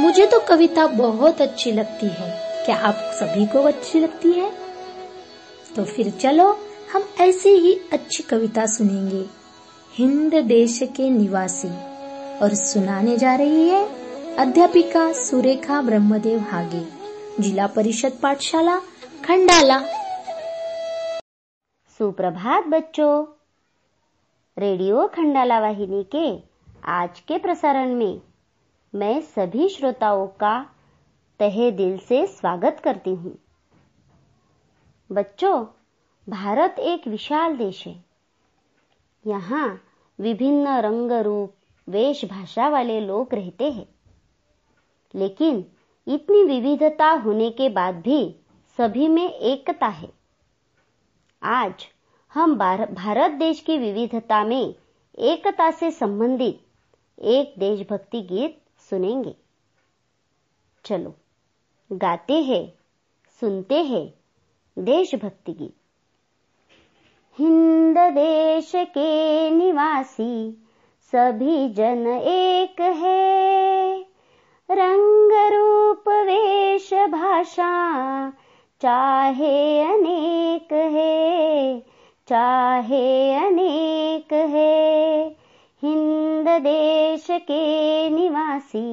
[0.00, 4.52] मुझे तो कविता बहुत अच्छी लगती है। क्या आप सभी को अच्छी लगती है?
[5.76, 6.58] तो फिर चलो,
[6.92, 9.26] हम ऐसी ही अच्छी कविता सुनेंगे।
[9.94, 11.70] हिंद देश के निवासी
[12.38, 14.07] और सुनाने जा रही है
[14.38, 16.84] अध्यापिका सुरेखा ब्रह्मदेव हागे
[17.42, 18.78] जिला परिषद पाठशाला,
[19.24, 19.80] खंडाला.
[21.88, 23.24] सुप्रभात बच्चों.
[24.56, 26.44] रेडियो खंडाला वाहिनी के
[26.84, 28.18] आज के प्रसारण में
[28.94, 30.62] मैं सभी श्रोताओं का
[31.40, 33.34] तहे दिल से स्वागत करती हूँ।
[35.10, 35.64] बच्चों,
[36.28, 37.94] भारत एक विशाल देश है।
[39.26, 39.68] यहाँ
[40.18, 41.50] विभिन्न रंग रूप
[41.88, 43.97] वेशभाषा वाले लोग रहते हैं।
[45.14, 45.66] लेकिन
[46.08, 48.36] इतनी विविधता होने के बाद भी
[48.78, 50.12] सभी में एकता है।
[51.42, 51.86] आज
[52.34, 52.54] हम
[52.90, 54.74] भारत देश की विविधता में
[55.18, 56.60] एकता से संबंधित
[57.18, 59.34] एक देशभक्ति गीत सुनेंगे।
[60.84, 61.14] चलो,
[61.92, 62.72] गाते हैं,
[63.40, 64.14] सुनते हैं
[64.78, 65.74] देशभक्ति गीत।
[67.38, 70.66] हिंद देश के निवासी
[71.02, 74.07] सभी जन एक है।
[74.70, 78.30] रंग रूप वेश भाषा
[78.82, 81.80] चाहे अनेक है,
[82.28, 85.28] चाहे अनेक है।
[85.82, 88.88] हिंद देश के निवासी।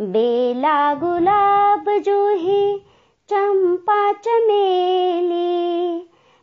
[0.00, 2.78] बेला गुलाब जूही,
[3.28, 5.98] चंपा चमेली।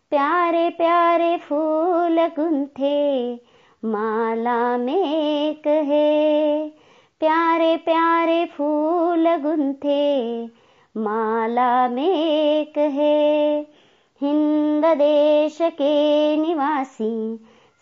[0.09, 3.33] प्यारे प्यारे फूल गुंथे,
[3.85, 6.74] माला में एक है।
[7.19, 10.45] प्यारे प्यारे फूल गुंथे,
[10.97, 13.61] माला में एक है।
[14.21, 17.35] हिंद देश के निवासी,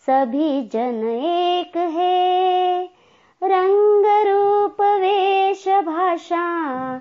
[0.06, 2.84] सभी जन एक है।
[3.42, 6.98] रंग रूप वेश भाषा,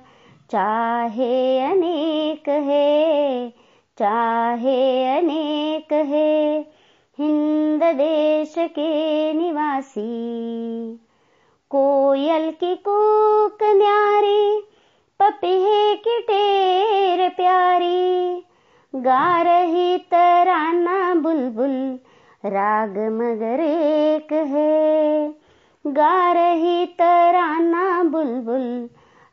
[0.51, 3.49] चाहे अनेक है,
[3.97, 6.59] चाहे अनेक है।
[7.19, 10.92] हिंद देश के निवासी।
[12.33, 14.63] कोयल की कूक न्यारी,
[15.19, 18.43] पपीहे की टेर प्यारी।
[18.95, 21.99] गा रही तराना बुलबुल,
[22.45, 25.29] राग मगर एक है।
[25.87, 28.89] गा रही तराना बुलबुल,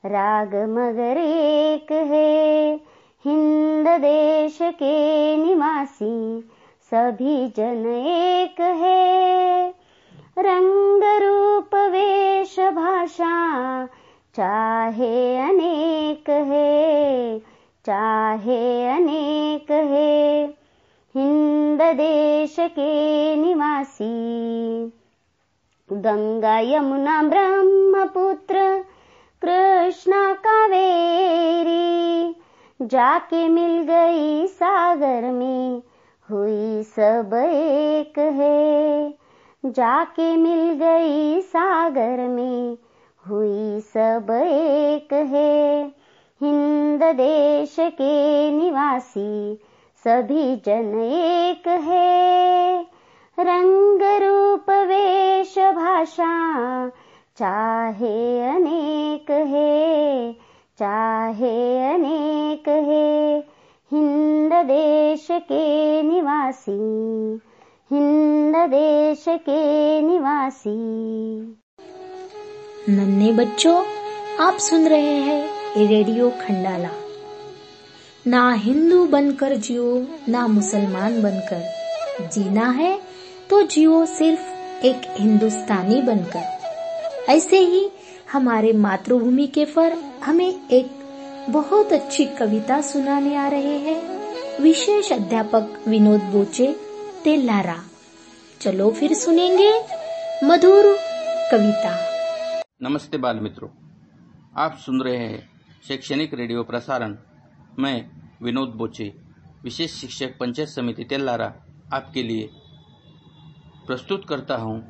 [0.07, 2.75] राग मगर एक है।
[3.25, 6.51] हिंद देश के निवासी,
[6.83, 9.80] सभी जन एक है।
[10.43, 13.89] रंग रूप वेश भाषा
[14.35, 17.43] चाहे अनेक है
[17.87, 20.55] चाहे अनेक है।
[21.15, 24.93] हिंद देश के निवासी।
[25.93, 28.85] गंगा यमुना ब्रह्मपुत्र
[29.45, 32.37] कृष्णा कावेरी।
[32.83, 35.83] जाके मिल गई सागर में
[36.31, 39.15] हुई सब एक है
[39.65, 42.77] जाके मिल गई सागर में।
[43.29, 45.87] हुई सब एक है।
[46.43, 49.59] हिंद देश के निवासी
[50.05, 52.83] सभी जन एक है।
[53.41, 56.89] रंग रूप वेश भाषा
[57.37, 60.33] चाहे अनेक है,
[60.79, 63.41] चाहे अनेक है।
[63.93, 66.79] हिंद देश के निवासी
[67.93, 70.71] हिंद देश के निवासी।
[72.89, 73.85] नन्हे बच्चों,
[74.41, 75.51] आप सुन रहे हैं
[75.87, 76.89] रेडियो खंडाला।
[78.27, 81.75] ना हिंदू बनकर जियो, ना मुसलमान बनकर।
[82.33, 83.01] जीना है
[83.51, 84.43] तो जियो सिर्फ़
[84.87, 86.43] एक हिंदुस्तानी बनकर।
[87.29, 87.91] ऐसे ही
[88.33, 90.91] हमारे मातृभूमि के पर हमें एक
[91.51, 94.03] बहुत अच्छी कविता सुनाने आ रहे हैं।
[94.63, 96.90] विशेष अध्यापक विनोद बोचे
[97.25, 97.77] तेलारा
[98.61, 99.71] चलो फिर सुनेंगे
[100.45, 100.85] मधुर
[101.51, 101.91] कविता।
[102.83, 103.69] नमस्ते बाल मित्रों
[104.57, 105.41] आप सुन रहे हैं
[105.85, 107.17] शैक्षणिक रेडियो प्रसारण।
[107.79, 107.95] मैं
[108.43, 109.13] विनोद बोचे,
[109.65, 111.53] विशेष शिक्षक पंचायत समिति तेलारा
[111.93, 112.49] आपके लिए
[113.87, 114.81] प्रस्तुत करता हूँ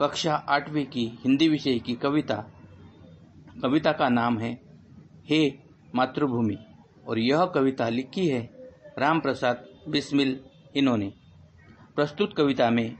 [0.00, 2.44] कक्षा आठवीं की हिंदी विषय की कविता।
[3.62, 4.52] कविता का नाम है
[5.26, 5.46] हे
[5.94, 6.58] मातृभूमि,
[7.04, 8.48] और यह कविता लिखी है
[8.98, 10.38] राम प्रसाद बिस्मिल
[10.76, 11.12] इन्होंने
[11.96, 12.96] प्रस्तुत कविता में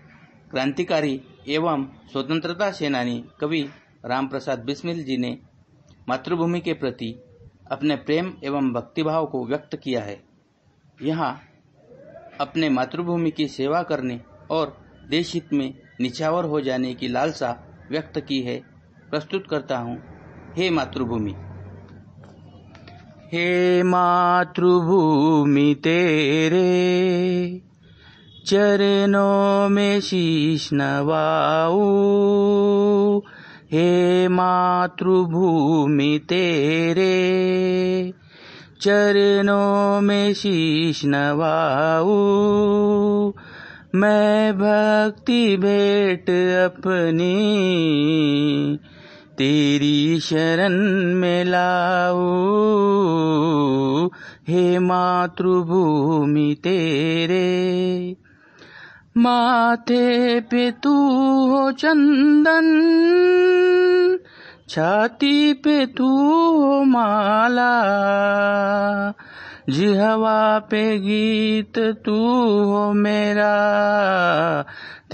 [0.51, 3.61] क्रांतिकारी एवं स्वतंत्रता सेनानी कवि
[4.05, 5.38] राम प्रसाद बिस्मिल जी ने
[6.09, 7.11] मातृभूमि के प्रति
[7.70, 10.20] अपने प्रेम एवं भक्तिभाव को व्यक्त किया है।
[11.03, 11.33] यहाँ
[12.40, 14.20] अपने मातृभूमि की सेवा करने
[14.51, 14.77] और
[15.09, 17.51] देश हित में निछावर हो जाने की लालसा
[17.90, 18.61] व्यक्त की है।
[19.11, 19.99] प्रस्तुत करता हूँ,
[20.57, 21.35] हे मातृभूमि
[23.35, 26.62] हे मातृभूमि तेरे,
[28.47, 31.81] चरणों में शीश नवाऊ
[33.73, 37.14] हे मातृभूमि तेरे,
[38.81, 42.12] चरणों में शीश नवाऊ
[43.94, 46.31] मैं भक्ति भेंट
[46.64, 47.35] अपनी
[49.38, 50.73] तेरी शरण
[51.14, 52.35] में लाऊ।
[54.49, 58.16] हे मातृभूमि तेरे।
[59.16, 61.11] माथे पे तू
[61.47, 62.68] हो चंदन,
[64.68, 66.16] छाती पे तू
[66.62, 67.85] हो माला।
[69.70, 72.14] जिहवा पे गीत तू
[72.64, 73.55] हो मेरा।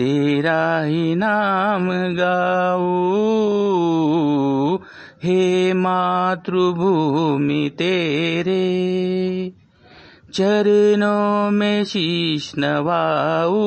[0.00, 3.00] तेरा ही नाम गाऊ।
[5.24, 8.70] हे मातृभूमि तेरे,
[10.34, 13.60] चरणों में शीश नवाऊ।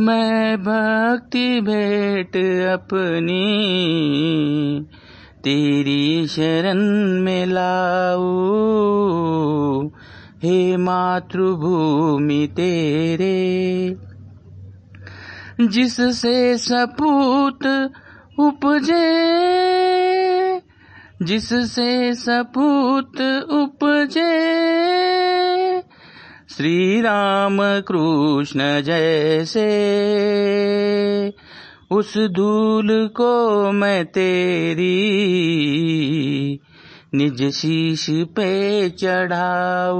[0.00, 2.36] मैं भक्ति भेंट
[2.72, 3.44] अपनी
[5.44, 6.78] तेरी शरण
[7.22, 8.26] में लाऊ।
[10.42, 14.05] हे मातृभूमि तेरे
[15.60, 17.90] जिससे सपूत
[18.38, 19.26] उपजे,
[21.22, 24.56] जिससे सपूत उपजे।
[26.50, 29.68] श्री राम कृष्ण जैसे,
[31.90, 34.96] उस धूल को मैं तेरी
[37.14, 39.96] निज शीश पे चढ़ाऊ।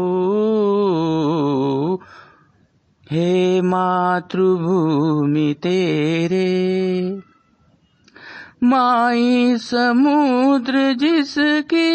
[3.10, 6.46] हे मातृभूमि तेरे
[8.62, 11.92] माई समुद्र जिसकी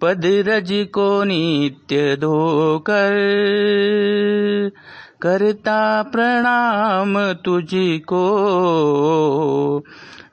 [0.00, 3.16] पद रज को नित्य धोकर
[5.22, 8.24] करता प्रणाम तुझको।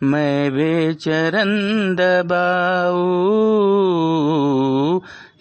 [0.03, 1.49] मैं बेचरन
[1.95, 3.09] दबाऊ।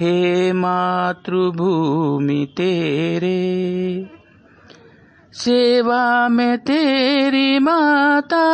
[0.00, 4.06] हे मातृभूमि तेरे।
[5.32, 8.44] सेवा में तेरी माता।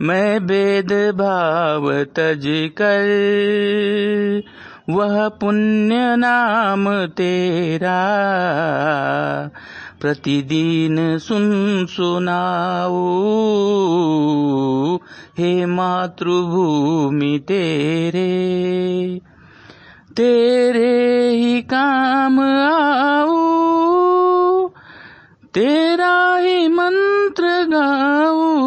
[0.00, 3.02] मैं भेद भाव तज कर।
[4.90, 8.00] वह पुण्य नाम तेरा।
[10.00, 12.92] प्रतिदिन सुन सुनाओ,
[15.38, 18.36] हे मातृभूमि तेरे।
[20.16, 23.56] तेरे ही काम आओ,
[25.54, 28.66] तेरा ही मंत्र गाऊ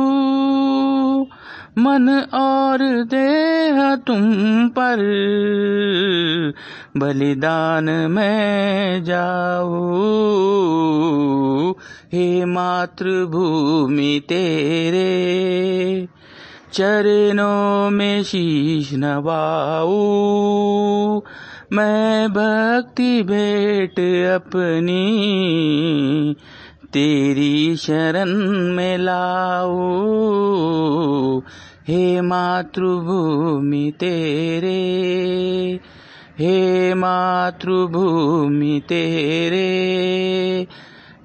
[1.79, 4.19] मन और देह तुम
[4.69, 4.97] पर।
[6.97, 9.89] बलिदान में जाओ
[12.13, 15.09] हे मातृभूमि तेरे,
[16.73, 19.99] चरणों में शीश नवाऊ।
[21.73, 23.99] मैं भक्ति भेंट
[24.35, 25.05] अपनी
[26.93, 31.41] तेरी शरण में लाओ
[31.87, 35.79] हे मातृभूमि तेरे,
[36.39, 40.67] हे मातृभूमि तेरे,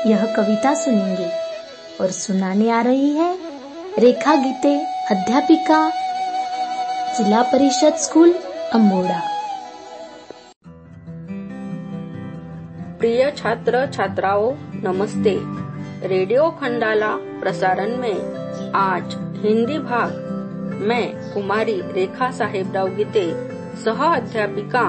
[0.10, 1.30] यह कविता सुनेंगे।
[2.02, 3.38] और सुनाने आ रही है
[4.00, 4.78] रेखा गीते
[5.12, 5.89] अध्यापिका,
[7.17, 8.34] जिला परिषद स्कूल
[8.74, 9.21] अम्बोड़ा
[13.00, 15.61] प्रिय छात्र, छात्राओं, नमस्ते।
[16.04, 17.10] रेडियो खंडाला
[17.42, 20.12] प्रसारण में आज हिंदी भाग।
[20.82, 23.26] मैं कुमारी रेखा साहेबराव गीते
[23.84, 24.84] सह अध्यापिका,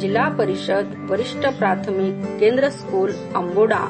[0.00, 3.80] जिला परिषद वरिष्ठ प्राथमिक, केंद्र स्कूल अम्बोडा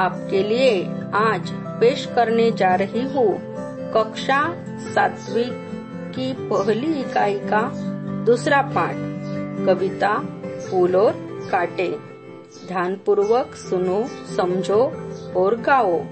[0.00, 0.70] आपके लिए
[1.14, 3.32] आज पेश करने जा रही हूँ
[3.94, 4.40] कक्षा
[4.84, 5.48] सातवीं
[6.12, 7.62] की पहली इकाई का
[8.26, 8.94] दूसरा पाठ,
[9.66, 10.14] कविता
[10.60, 11.12] फूल और
[11.50, 11.88] काटे।
[12.70, 14.04] ध्यान पूर्वक सुनो,
[14.36, 14.92] समझो
[15.36, 16.02] और गाओ।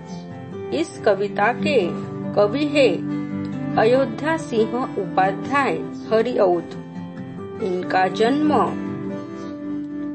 [0.74, 1.88] इस कविता के
[2.34, 2.88] कवि है
[3.76, 5.72] अयोध्या सिंह उपाध्याय
[6.12, 6.70] हरिऔध।
[7.62, 8.54] इनका जन्म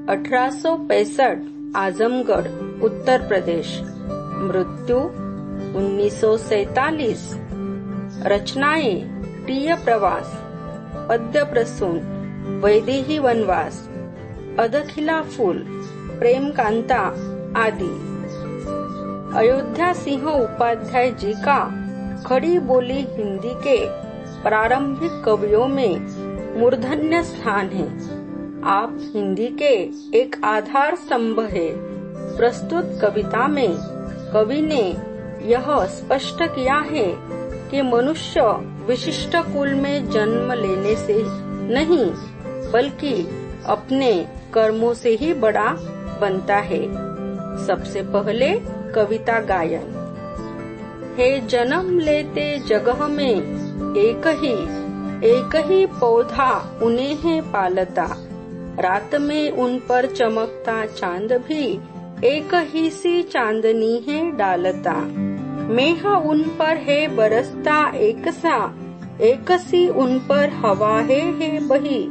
[0.09, 1.37] अठारह सौ पैंसठ
[1.75, 2.47] आजमगढ़,
[2.83, 3.81] उत्तर प्रदेश।
[4.35, 4.97] मृत्यु
[5.79, 7.37] 1947
[8.21, 8.95] रचनाएँ
[9.45, 10.39] प्रिय प्रवास,
[11.09, 11.99] पद्य प्रसून,
[12.65, 13.89] वैदेही वनवास
[14.59, 15.82] अदखिला फूल।
[16.19, 16.99] प्रेम कांता
[17.57, 17.93] आदि।
[19.37, 21.59] अयोध्या सिंह उपाध्याय जी का
[22.25, 23.77] खड़ी बोली हिंदी के
[24.43, 27.87] प्रारंभिक कवियों में मूर्धन्य स्थान है।
[28.63, 29.73] आप हिंदी के
[30.17, 31.69] एक आधार स्तंभ है।
[32.37, 33.75] प्रस्तुत कविता में
[34.33, 34.83] कवि ने
[35.49, 37.07] यह स्पष्ट किया है
[37.71, 38.41] कि मनुष्य
[38.87, 41.17] विशिष्ट कुल में जन्म लेने से
[41.73, 42.05] नहीं,
[42.71, 43.13] बल्कि
[43.65, 44.13] अपने
[44.53, 45.67] कर्मों से ही बड़ा
[46.23, 46.83] बनता है।
[47.67, 48.59] सबसे पहले
[48.95, 49.89] कविता गायन।
[51.17, 53.37] हे जन्म लेते जगह में,
[53.97, 54.83] एक ही
[55.23, 58.07] एक ही पौधा उन्हें है पालता।
[58.79, 61.79] रात में उन पर चमकता चाँद भी,
[62.27, 64.93] एक ही सी चांदनी है डालता।
[65.69, 68.75] मेह उन पर है बरसता एक सा,
[69.21, 72.07] एक सी उन पर हवा है है बही।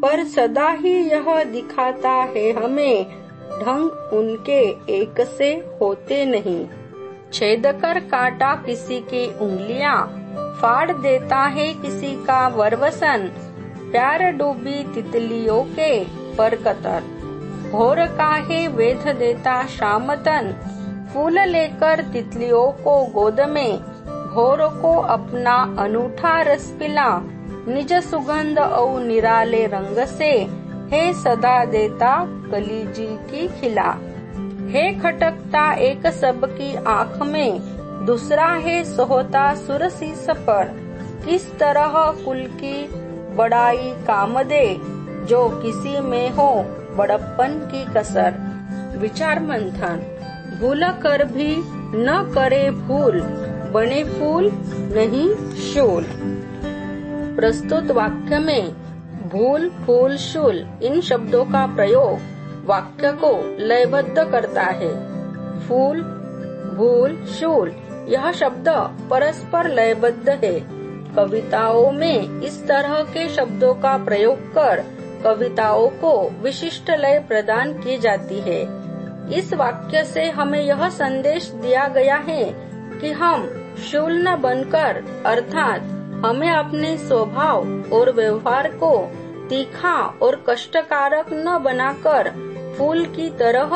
[0.00, 3.23] पर सदा ही यह दिखाता है हमें
[3.60, 4.60] ढंग उनके
[4.92, 6.66] एक से होते नहीं।
[7.32, 10.20] छेद कर काटा किसी की उंगलियाँ,
[10.62, 13.30] फाड़ देता है किसी का वरवसन,
[13.92, 16.04] प्यार डूबी तितलियों के
[16.36, 17.02] पर कतर।
[17.72, 20.52] भोर का है वेध देता शामतन,
[21.14, 23.78] फूल लेकर तितलियों को गोद में।
[24.34, 27.08] भोर को अपना अनूठा रस पिला,
[27.68, 33.90] निज सुगंध और निराले रंग से। हे सदा देता कलीजी की खिला।
[34.70, 37.60] हे खटकता एक सब की आँख में,
[38.06, 40.64] दूसरा है सोहता सुरसीस पर।
[41.26, 41.92] किस तरह
[42.24, 42.88] कुल की
[43.34, 44.80] बड़ाई काम दे,
[45.26, 46.50] जो किसी में हो
[46.96, 48.34] बड़प्पन की कसर।
[48.98, 50.02] विचार मंथन,
[50.60, 51.56] भूल कर भी
[51.96, 53.20] न करे भूल,
[53.74, 54.52] बने फूल
[54.94, 56.06] नहीं शोल।
[57.36, 58.83] प्रस्तुत वाक्य में
[59.34, 62.18] भूल फूल शूल इन शब्दों का प्रयोग
[62.66, 64.90] वाक्य को लयबद्ध करता है।
[65.60, 66.02] फूल,
[66.76, 67.72] भूल, शूल,
[68.08, 68.68] यह शब्द
[69.10, 70.60] परस्पर लयबद्ध है।
[71.14, 74.84] कविताओं में इस तरह के शब्दों का प्रयोग कर
[75.24, 78.62] कविताओं को विशिष्ट लय प्रदान की जाती है।
[79.38, 82.44] इस वाक्य से हमें यह संदेश दिया गया है
[83.00, 83.50] कि हम
[83.92, 85.80] शूल न बनकर, अर्थात
[86.24, 89.12] हमें अपने स्वभाव और व्यवहार को
[89.48, 92.30] तीखा और कष्टकारक न बनाकर
[92.78, 93.70] फूल की तरह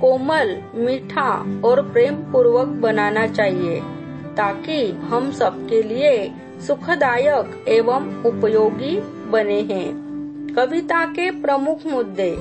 [0.00, 3.80] कोमल, मीठा और प्रेम पूर्वक बनाना चाहिए,
[4.36, 6.32] ताकि हम सबके लिए
[6.66, 10.02] सुखदायक एवं उपयोगी बने हैं।
[10.56, 12.36] कविता के प्रमुख मुद्दे,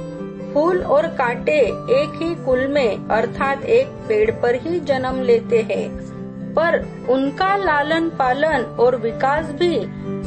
[0.54, 1.60] फूल और कांटे
[2.02, 6.11] एक ही कुल में, अर्थात एक पेड़ पर ही जन्म लेते हैं।
[6.56, 9.80] पर उनका लालन पालन और विकास भी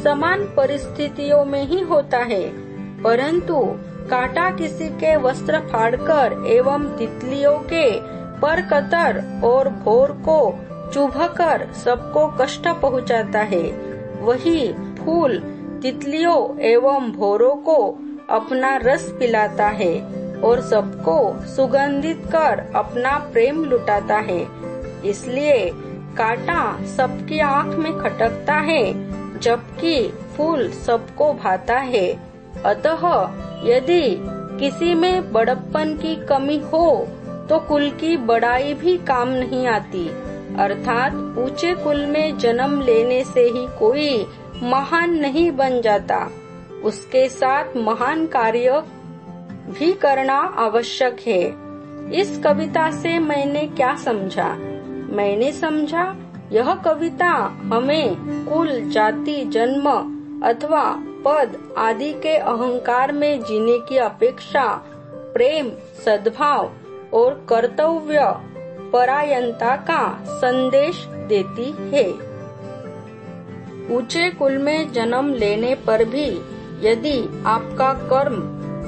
[0.02, 2.42] समान परिस्थितियों में ही होता है।
[3.02, 3.60] परंतु
[4.10, 7.90] काटा किसी के वस्त्र फाड़कर एवं तितलियों के
[8.40, 10.54] पर कतर और भोर को
[10.94, 13.62] चुभकर सबको कष्ट पहुंचाता है।
[14.20, 15.38] वही फूल
[15.82, 17.98] तितलियों एवं भोरों को
[18.30, 19.94] अपना रस पिलाता है
[20.40, 24.46] और सबको सुगंधित कर अपना प्रेम लुटाता है।
[25.04, 25.70] इसलिए
[26.14, 28.84] काटा सबकी आँख में खटकता है,
[29.40, 29.96] जबकि
[30.36, 32.06] फूल सबको भाता है।
[32.64, 33.02] अतः
[33.64, 34.16] यदि
[34.58, 37.08] किसी में बड़प्पन की कमी हो
[37.48, 40.06] तो कुल की बड़ाई भी काम नहीं आती।
[40.58, 44.26] अर्थात ऊँचे कुल में जन्म लेने से ही कोई
[44.62, 46.18] महान नहीं बन जाता।
[46.84, 48.82] उसके साथ महान कार्य
[49.70, 51.42] भी करना आवश्यक है।
[52.12, 54.48] इस कविता से मैंने क्या समझा?
[55.14, 56.04] मैंने समझा,
[56.52, 57.30] यह कविता
[57.72, 59.90] हमें कुल, जाति, जन्म
[60.44, 60.84] अथवा
[61.26, 64.64] पद आदि के अहंकार में जीने की अपेक्षा,
[65.34, 65.70] प्रेम,
[66.04, 66.70] सद्भाव
[67.14, 68.20] और कर्तव्य
[68.92, 72.08] परायणता का संदेश देती है।
[73.90, 76.26] ऊँचे कुल में जन्म लेने पर भी
[76.82, 78.36] यदि आपका कर्म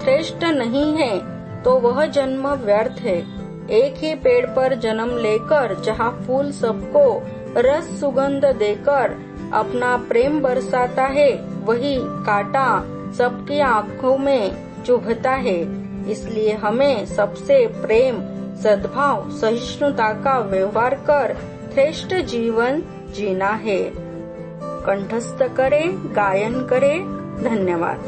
[0.00, 1.18] श्रेष्ठ नहीं है
[1.62, 3.35] तो वह जन्म व्यर्थ है।
[3.70, 7.22] एक ही पेड़ पर जन्म लेकर, जहाँ फूल सबको
[7.60, 11.32] रस सुगंध देकर अपना प्रेम बरसाता है,
[11.64, 12.80] वही कांटा
[13.12, 18.20] सबकी आँखों में चुभता है। इसलिए हमें सबसे प्रेम,
[18.56, 21.36] सद्भाव, सहिष्णुता का व्यवहार कर
[21.74, 23.92] श्रेष्ठ जीवन जीना है।
[24.86, 26.98] कंठस्थ करे, गायन करे,
[27.42, 27.98] धन्यवाद।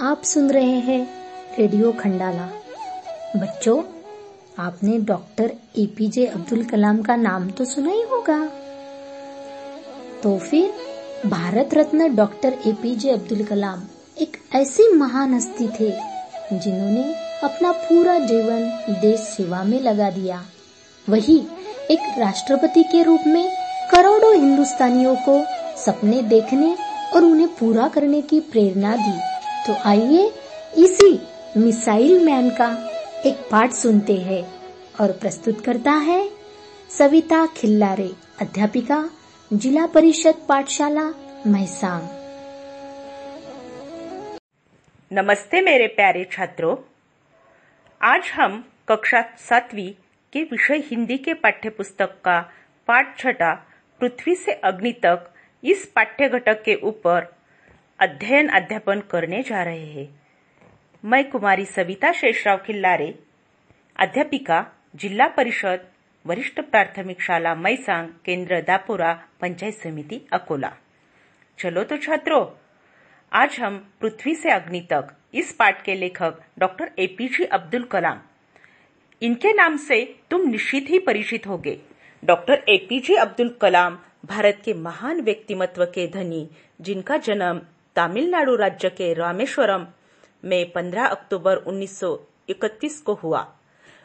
[0.00, 1.23] आप सुन रहे हैं
[1.58, 2.46] रेडियो खंडाला।
[3.36, 3.82] बच्चों,
[4.58, 8.38] आपने डॉक्टर एपीजे अब्दुल कलाम का नाम तो सुना ही होगा।
[10.22, 10.72] तो फिर
[11.26, 13.82] भारत रत्न डॉक्टर एपीजे अब्दुल कलाम
[14.18, 15.90] एक ऐसी महान हस्ती थे,
[16.52, 17.04] जिन्होंने
[17.44, 18.68] अपना पूरा जीवन
[19.00, 20.42] देश सेवा में लगा दिया।
[21.08, 21.36] वही
[21.90, 23.44] एक राष्ट्रपति के रूप में
[23.92, 25.42] करोड़ों हिंदुस्तानियों को
[25.80, 26.74] सपने देखने
[27.14, 29.18] और उन्हें पूरा करने की प्रेरणा दी।
[29.66, 30.32] तो आइए
[30.78, 31.12] इसी
[31.56, 32.66] मिसाइल मैन का
[33.26, 34.42] एक पाठ सुनते हैं
[35.00, 36.28] और प्रस्तुत करता है
[36.90, 38.08] सविता खिल्लारे,
[38.40, 38.98] अध्यापिका,
[39.50, 41.04] जिला परिषद पाठशाला
[41.46, 42.08] महसांग
[45.10, 46.76] नमस्ते मेरे प्यारे छात्रों।
[48.00, 49.90] आज हम कक्षा सातवीं
[50.32, 52.40] के विषय हिंदी के पाठ्य पुस्तक का
[52.88, 53.54] पाठ छठा
[54.00, 55.30] पृथ्वी से अग्नि तक
[55.62, 57.32] इस पाठ्य घटक के ऊपर
[58.00, 60.23] अध्ययन अध्यापन करने जा रहे हैं।
[61.04, 63.14] मैं कुमारी सविता शेषराव खिल्लारे,
[63.96, 64.60] अध्यापिका
[64.96, 65.80] जिला परिषद,
[66.26, 70.70] वरिष्ठ प्राथमिक शाला मैसांग, केंद्र दापोरा, पंचायत समिति अकोला।
[71.58, 72.46] चलो तो छात्रों,
[73.32, 78.20] आज हम पृथ्वी से अग्नि तक, इस पाठ के लेखक डॉक्टर एपीजे अब्दुल कलाम।
[79.22, 81.78] इनके नाम से तुम निश्चित ही परिचित होगे।
[82.24, 86.48] डॉक्टर एपीजे अब्दुल कलाम भारत के महान व्यक्तिमत्व के धनी,
[86.80, 87.60] जिनका जन्म
[87.96, 89.86] तमिलनाडु राज्य के रामेश्वरम
[90.44, 93.52] में 15 अक्टूबर 1931 को हुआ।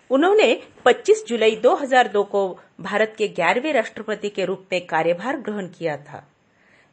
[0.10, 5.98] उन्होंने 25 जुलाई 2002 को भारत के ग्यारहवें राष्ट्रपति के रूप में कार्यभार ग्रहण किया
[5.98, 6.28] था।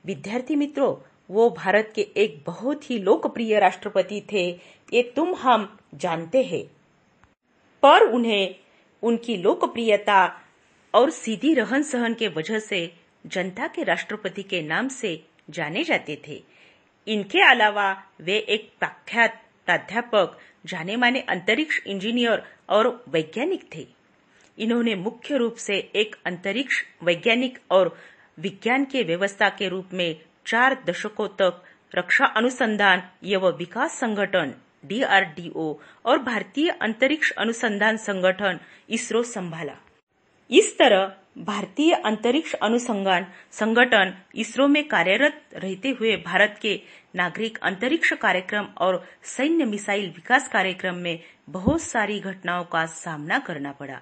[0.07, 0.97] विद्यार्थी मित्रों,
[1.31, 4.61] वो भारत के एक बहुत ही लोकप्रिय राष्ट्रपति थे,
[4.93, 6.65] ये तुम हम जानते हैं।
[7.83, 8.55] पर उन्हें
[9.03, 10.41] उनकी लोकप्रियता
[10.95, 12.95] और सीधी रहन सहन के वजह से
[13.27, 16.56] जनता के राष्ट्रपति के नाम से जाने जाते थे।
[17.07, 17.91] इनके अलावा
[18.21, 23.87] वे एक प्रख्यात प्राध्यापक, जाने माने अंतरिक्ष इंजीनियर और वैज्ञानिक थे।
[24.59, 27.97] इन्होंने मुख्य रूप से एक अंतरिक्ष वैज्ञानिक और
[28.39, 31.63] विज्ञान के व्यवस्था के रूप में चार दशकों तक
[31.95, 34.55] रक्षा अनुसंधान एवं विकास संगठन,
[34.87, 35.73] डीआरडीओ
[36.05, 38.59] और भारतीय अंतरिक्ष अनुसंधान संगठन
[38.91, 39.77] इसरो संभाला।
[40.51, 46.74] इस तरह भारतीय अंतरिक्ष अनुसंधान संगठन इसरो में कार्यरत रहते हुए भारत के
[47.16, 51.18] नागरिक अंतरिक्ष कार्यक्रम और सैन्य मिसाइल विकास कार्यक्रम में
[51.51, 54.01] बहुत सारी घटनाओं का सामना करना पड़ा।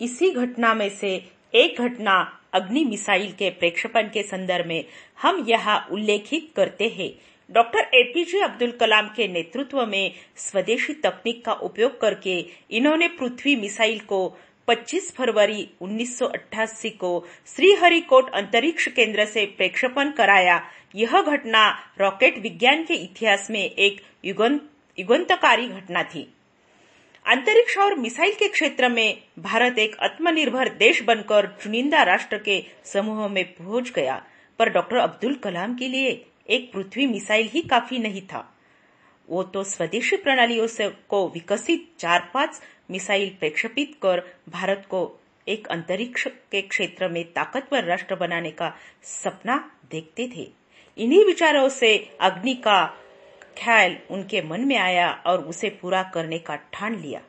[0.00, 1.14] इसी घटना में से
[1.54, 2.18] एक घटना
[2.54, 4.84] अग्नि मिसाइल के प्रेक्षपण के संदर्भ में
[5.22, 7.12] हम यहाँ उल्लेखित करते हैं।
[7.50, 12.38] डॉक्टर एपीजे अब्दुल कलाम के नेतृत्व में स्वदेशी तकनीक का उपयोग करके
[12.70, 14.28] इन्होंने पृथ्वी मिसाइल को
[14.70, 20.60] 25 फरवरी 1988 को श्रीहरिकोट अंतरिक्ष केंद्र से प्रक्षेपण कराया।
[20.94, 21.62] यह घटना
[22.00, 26.22] रॉकेट विज्ञान के इतिहास में एक युगंतकारी घटना थी।
[27.26, 33.28] अंतरिक्ष और मिसाइल के क्षेत्र में भारत एक आत्मनिर्भर देश बनकर चुनिंदा राष्ट्र के समूह
[33.28, 34.22] में पहुँच गया।
[34.58, 38.46] पर डॉक्टर अब्दुल कलाम के लिए एक पृथ्वी मिसाइल ही काफ़ी नहीं था।
[39.28, 42.60] वो तो स्वदेशी प्रणालियों से को विकसित चार पाँच
[42.90, 48.72] मिसाइल प्रक्षेपित कर भारत को एक अंतरिक्ष के क्षेत्र में ताकतवर राष्ट्र बनाने का
[49.02, 49.56] सपना
[49.90, 50.50] देखते थे।
[50.98, 52.86] इन्हीं विचारों से अग्नि का
[53.58, 57.20] ख्याल उनके मन में आया और उसे पूरा करने का ठान लिया।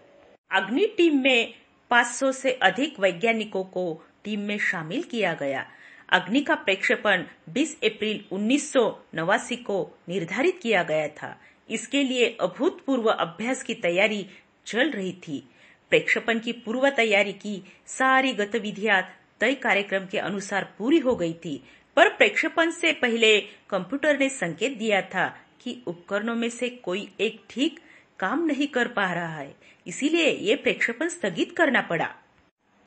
[0.51, 1.53] अग्नि टीम में
[1.91, 5.65] 500 से अधिक वैज्ञानिकों को टीम में शामिल किया गया।
[6.09, 11.35] अग्नि का प्रक्षेपण 20 अप्रैल उन्नीस सौ नवासी को निर्धारित किया गया था।
[11.69, 14.25] इसके लिए अभूतपूर्व अभ्यास की तैयारी
[14.65, 15.43] चल रही थी।
[15.91, 19.01] प्रेक्षपण की पूर्व तैयारी की सारी गतिविधियाँ
[19.41, 21.61] तय कार्यक्रम के अनुसार पूरी हो गई थी,
[21.97, 23.39] पर प्रेक्षपण से पहले
[23.69, 25.27] कंप्यूटर ने संकेत दिया था
[25.61, 27.79] कि उपकरणों में से कोई एक ठीक
[28.19, 29.55] काम नहीं कर पा रहा है,
[29.85, 32.09] इसीलिए ये प्रेक्षपण स्थगित करना पड़ा।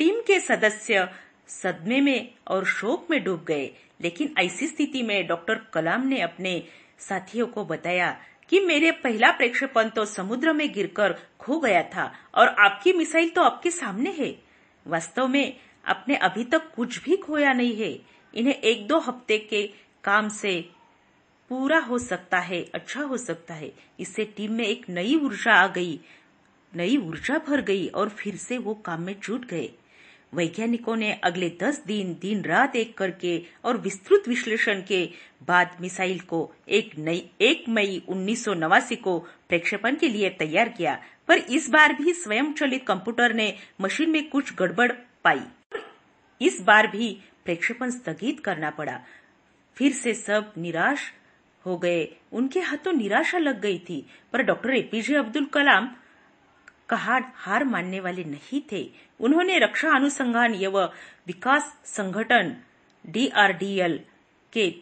[0.00, 1.08] टीम के सदस्य
[1.48, 3.70] सदमे में और शोक में डूब गए,
[4.00, 6.62] लेकिन ऐसी स्थिति में डॉक्टर कलाम ने अपने
[6.98, 8.16] साथियों को बताया
[8.54, 13.42] कि मेरे पहला प्रेक्षेपण तो समुद्र में गिरकर खो गया था और आपकी मिसाइल तो
[13.42, 14.28] आपके सामने है।
[14.86, 17.90] वास्तव में आपने अभी तक कुछ भी खोया नहीं है।
[18.34, 19.62] इन्हें एक दो हफ़्ते के
[20.04, 20.54] काम से
[21.50, 25.66] पूरा हो सकता है अच्छा हो सकता है। इससे टीम में एक नई ऊर्जा आ
[25.68, 25.98] गई,
[26.72, 29.68] नई ऊर्जा भर गई और फिर से वो काम में जुट गए।
[30.34, 35.10] वैज्ञानिकों ने अगले दस दिन दिन रात एक करके और विस्तृत विश्लेषण के
[35.42, 40.68] बाद मिसाइल को एक नई, एक मई उन्नीस सौ नवासी को प्रक्षेपण के लिए तैयार
[40.68, 45.40] किया। पर इस बार भी स्वयं चलित कंप्यूटर ने मशीन में कुछ गड़बड़ पाई।
[46.42, 49.00] इस बार भी प्रक्षेपण स्थगित करना पड़ा।
[49.76, 51.12] फिर से सब निराश
[51.66, 55.96] हो गए। उनके हाथों निराशा लग गई थी। पर डॉक्टर एपीजे अब्दुल कलाम
[56.88, 60.90] कहा हार मानने वाले नहीं थे। उन्होंने रक्षा अनुसंधान एवं
[61.26, 62.56] विकास संगठन
[63.06, 64.00] डीआरडीएल
[64.52, 64.74] के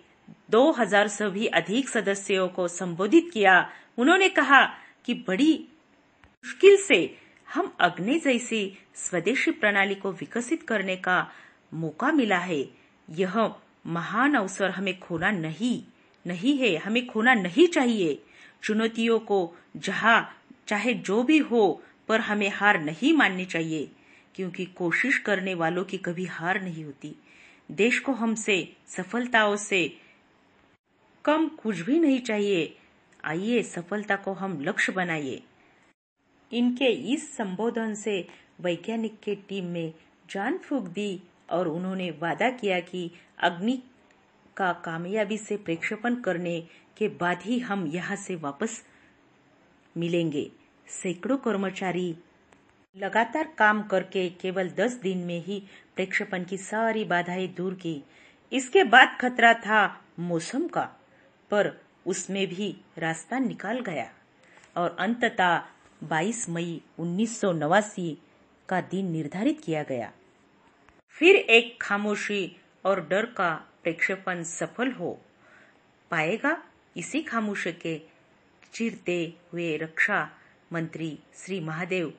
[0.51, 4.65] 2000 से भी अधिक सदस्यों को संबोधित किया। उन्होंने कहा
[5.05, 5.69] कि बड़ी
[6.45, 7.19] मुश्किल से
[7.55, 11.31] हम अग्नि जैसी स्वदेशी प्रणाली को विकसित करने का
[11.75, 12.65] मौका मिला है।
[13.11, 13.55] यह
[13.87, 15.83] महान अवसर हमें खोना नहीं
[16.27, 18.23] नहीं है, हमें खोना नहीं चाहिए।
[18.63, 20.37] चुनौतियों को जहाँ,
[20.67, 23.91] चाहे जो भी हो पर हमें हार नहीं माननी चाहिए,
[24.35, 27.15] क्योंकि कोशिश करने वालों की कभी हार नहीं होती।
[27.71, 29.97] देश को हमसे, सफलताओं से
[31.25, 32.77] कम कुछ भी नहीं चाहिए।
[33.25, 35.43] आइए, सफलता को हम लक्ष्य बनाइए।
[36.53, 38.29] इनके इस संबोधन से
[38.61, 39.93] वैज्ञानिक के टीम में
[40.31, 43.83] जान फूक दी और उन्होंने वादा किया कि अग्नि
[44.57, 46.61] का कामयाबी से प्रक्षेपण करने
[46.97, 48.83] के बाद ही हम यहाँ से वापस
[49.97, 50.51] मिलेंगे।
[50.89, 52.15] सैकड़ों कर्मचारी
[52.97, 55.59] लगातार काम करके केवल दस दिन में ही
[55.97, 58.03] प्रक्षेपण की सारी बाधाएँ दूर की।
[58.53, 59.81] इसके बाद खतरा था
[60.19, 60.83] मौसम का,
[61.51, 61.71] पर
[62.07, 64.09] उसमें भी रास्ता निकाल गया
[64.77, 65.63] और अंततः
[66.11, 68.19] 22 मई उन्नीस सौ नवासी
[68.69, 70.13] का दिन निर्धारित किया गया।
[71.17, 75.19] फिर एक खामोशी और डर का प्रक्षेपण सफल हो
[76.11, 76.57] पाएगा,
[76.97, 78.01] इसी खामोशी के
[78.73, 79.19] चिरते
[79.53, 80.21] हुए रक्षा
[80.73, 82.15] मंत्री श्री महादेव।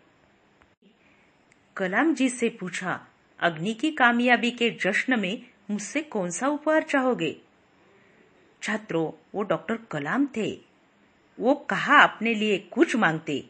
[1.77, 3.07] कलाम जी से पूछा,
[3.39, 5.41] अग्नि की कामयाबी के जश्न में
[5.71, 7.41] मुझसे कौन सा उपहार चाहोगे?
[8.61, 10.61] छात्रों, वो डॉक्टर कलाम थे।
[11.39, 13.49] वो कहा अपने लिए कुछ मांगते।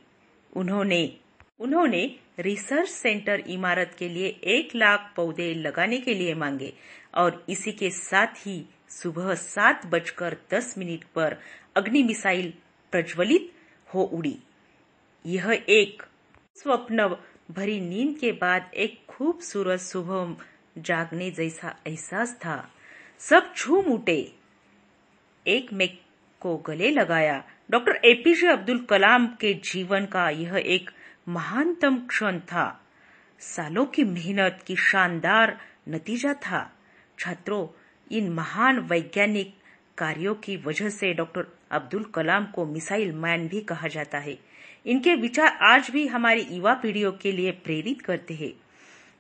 [0.56, 1.18] उन्होंने
[1.60, 6.74] उन्होंने रिसर्च सेंटर इमारत के लिए एक लाख पौधे लगाने के लिए मांगे
[7.16, 11.38] और इसी के साथ ही सुबह सात बजकर दस मिनट पर
[11.76, 12.54] अग्नि मिसाइल
[12.92, 13.54] प्रज्वलित
[13.94, 14.40] हो उड़ी।
[15.26, 16.04] यह एक
[16.56, 17.18] स्वप्न
[17.52, 20.36] भरी नींद के बाद एक खूबसूरत सुबह
[20.82, 22.72] जागने जैसा एहसास था।
[23.20, 24.36] सब झूम उठे
[25.48, 25.98] एक में
[26.40, 30.90] को गले लगाया। डॉक्टर एपीजे अब्दुल कलाम के जीवन का यह एक
[31.30, 32.86] महानतम क्षण था।
[33.40, 36.78] सालों की मेहनत की शानदार नतीजा था।
[37.20, 37.68] छात्रों,
[38.12, 39.56] इन महान वैज्ञानिक
[39.98, 44.53] कार्यों की वजह से डॉक्टर अब्दुल कलाम को मिसाइल मैन भी कहा जाता है।
[44.86, 48.54] इनके विचार आज भी हमारी युवा पीढ़ियों के लिए प्रेरित करते हैं।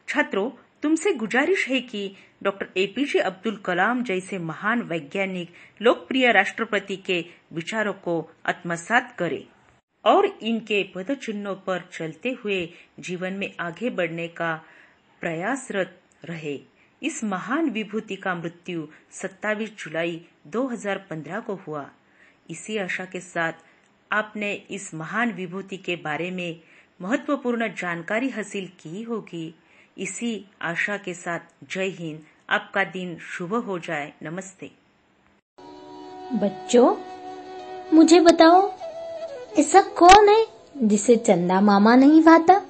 [0.08, 0.50] छात्रों,
[0.82, 5.50] तुमसे गुजारिश है कि डॉक्टर एपीजे अब्दुल कलाम जैसे महान वैज्ञानिक,
[5.82, 9.44] लोकप्रिय राष्ट्रपति के विचारों को आत्मसात करें
[10.06, 14.66] और इनके पद चिन्हों पर चलते हुए जीवन में आगे बढ़ने का
[15.22, 16.60] प्रयासरत रहे।
[17.04, 21.90] इस महान विभूति का मृत्यु 27 जुलाई 2015 को हुआ।
[22.50, 23.54] इसी आशा के साथ
[24.14, 26.60] आपने इस महान विभूति के बारे में
[27.02, 29.56] महत्वपूर्ण जानकारी हासिल की होगी।
[29.98, 31.40] इसी आशा के साथ
[31.72, 34.72] जय हिंद। आपका दिन शुभ हो जाए। नमस्ते।
[36.34, 36.96] बच्चों,
[37.94, 38.72] मुझे बताओ,
[39.60, 40.46] ऐसा कौन है
[40.78, 42.62] जिसे चंदा मामा नहीं भाता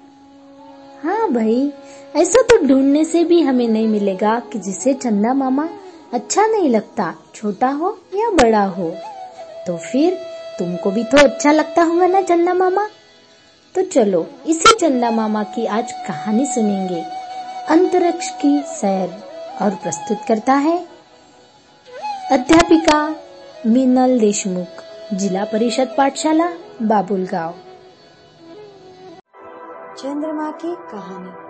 [1.03, 1.71] हाँ भाई,
[2.15, 5.69] ऐसा तो ढूँढने से भी हमें नहीं मिलेगा कि जिसे चंदा मामा
[6.13, 8.89] अच्छा नहीं लगता, छोटा हो या बड़ा हो।
[9.67, 12.87] तो फिर तुमको भी तो अच्छा लगता होगा ना चंदा मामा?
[13.75, 17.01] तो चलो, इसी चंदा मामा की आज कहानी सुनेंगे।
[17.69, 19.09] अंतरिक्ष की सैर
[19.61, 20.87] और प्रस्तुत करता है
[22.31, 23.15] अध्यापिका
[23.65, 24.67] मीनल देशमुख,
[25.13, 26.49] जिला परिषद पाठशाला
[26.81, 27.53] बाबुल गाँव
[29.97, 31.43] चंद्रमा की कहानी।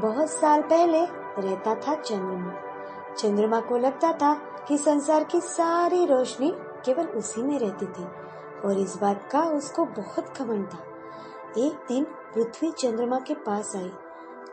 [0.00, 1.00] बहुत साल पहले
[1.48, 2.54] रहता था चंद्रमा।
[3.18, 4.34] चंद्रमा को लगता था
[4.68, 8.04] कि संसार की सारी रोशनी केवल उसी में रहती थी।
[8.64, 10.78] और इस बात का उसको बहुत घमंड था।
[11.58, 13.90] एक दिन पृथ्वी चंद्रमा के पास आई।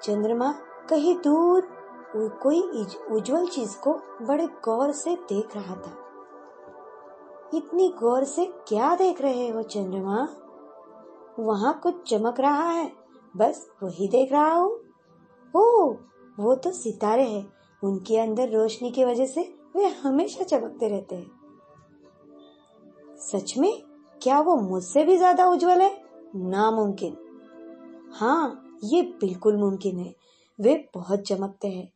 [0.03, 0.51] चंद्रमा
[0.89, 1.77] कहीं दूर
[2.15, 2.61] कोई
[3.15, 3.93] उज्जवल चीज़ को
[4.25, 5.97] बड़े गौर से देख रहा था।
[7.53, 10.27] इतनी गौर से क्या देख रहे हो चंद्रमा?
[11.39, 12.91] वहाँ कुछ चमक रहा है।
[13.37, 14.79] बस वही देख रहा हूँ।
[15.55, 15.91] ओ,
[16.39, 17.53] वो तो सितारे हैं।
[17.83, 21.31] उनके अंदर रोशनी की वजह से वे हमेशा चमकते रहते हैं।
[23.17, 23.86] सच में?
[24.21, 25.91] क्या वो मुझसे भी ज़्यादा उज्जवल है?
[26.35, 27.17] नामुमकिन।
[28.13, 30.13] हाँ ये बिल्कुल मुमकिन है।
[30.59, 31.91] वे बहुत चमकते हैं।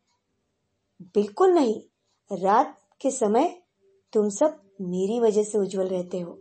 [1.15, 1.81] बिल्कुल नहीं।
[2.31, 3.61] रात के समय
[4.13, 6.37] तुम सब मेरी वजह से उज्जवल रहते हो।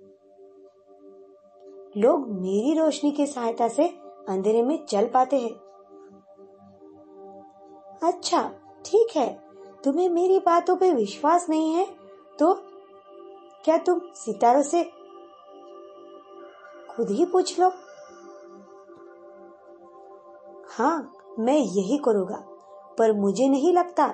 [1.96, 3.88] लोग मेरी रोशनी की सहायता से
[4.28, 5.52] अंधेरे में चल पाते हैं।
[8.02, 8.42] अच्छा
[8.84, 9.28] ठीक है।
[9.84, 11.86] तुम्हें मेरी बातों पे विश्वास नहीं है
[12.38, 12.52] तो
[13.64, 14.82] क्या तुम सितारों से
[16.90, 17.72] खुद ही पूछ लो।
[20.70, 22.36] हाँ मैं यही करूँगा,
[22.98, 24.06] पर मुझे नहीं लगता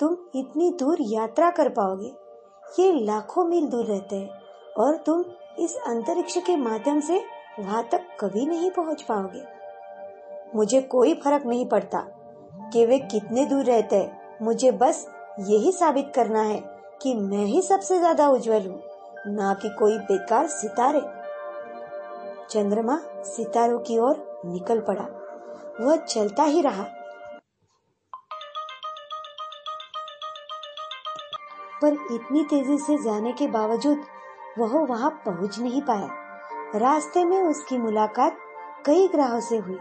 [0.00, 2.12] तुम इतनी दूर यात्रा कर पाओगे।
[2.78, 4.30] ये लाखों मील दूर रहते हैं,
[4.76, 5.24] और तुम
[5.58, 7.22] इस अंतरिक्ष के माध्यम से
[7.58, 9.42] वहाँ तक कभी नहीं पहुँच पाओगे।
[10.54, 12.00] मुझे कोई फ़र्क नहीं पड़ता
[12.72, 15.06] कि वे कितने दूर रहते हैं। मुझे बस
[15.40, 16.60] यही साबित करना है
[17.02, 18.80] कि मैं ही सबसे ज़्यादा उज्जवल हूँ,
[19.28, 21.00] ना कि कोई बेकार सितारे।
[22.50, 25.04] चंद्रमा सितारों की ओर निकल पड़ा।
[25.80, 26.84] वह चलता ही रहा।
[31.82, 33.98] पर इतनी तेज़ी से जाने के बावजूद
[34.58, 36.08] वह वहाँ पहुँच नहीं पाया।
[36.78, 38.36] रास्ते में उसकी मुलाकात
[38.86, 39.78] कई ग्रहों से हुई।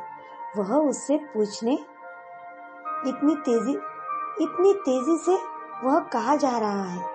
[0.57, 1.73] वह उससे पूछने,
[3.07, 3.73] इतनी तेज़ी
[4.41, 5.35] इतनी तेज़ी से
[5.87, 7.05] वह कहा जा रहा है?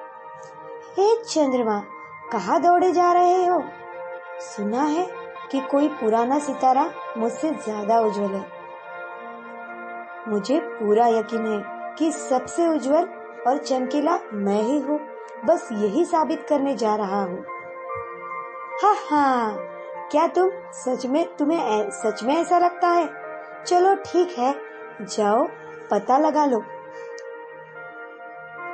[0.91, 1.81] हे चंद्रमा,
[2.33, 3.65] कहा दौड़े जा रहे हो?
[4.41, 5.20] सुना है
[5.53, 8.47] कि कोई पुराना सितारा मुझसे ज़्यादा उज्जवल है।
[10.29, 13.09] मुझे पूरा यकीन है कि सबसे उज्जवल
[13.47, 15.01] और चमकीला मैं ही हूँ।
[15.45, 17.45] बस यही साबित करने जा रहा हूँ।
[18.83, 19.57] हाँ हाँ।
[20.13, 23.09] क्या तुम सच में, तुम्हें सच में ऐसा लगता है?
[23.67, 24.55] चलो ठीक है,
[25.03, 25.49] जाओ,
[25.91, 26.59] पता लगा लो।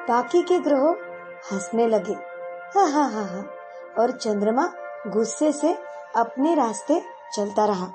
[0.09, 0.97] बाकी के ग्रह
[1.53, 2.13] हंसने लगे।
[2.75, 3.51] हाँ हाँ हाँ हाँ।
[3.99, 4.73] और चंद्रमा
[5.07, 5.79] गुस्से से
[6.17, 7.03] अपने रास्ते
[7.37, 7.87] चलता रहा।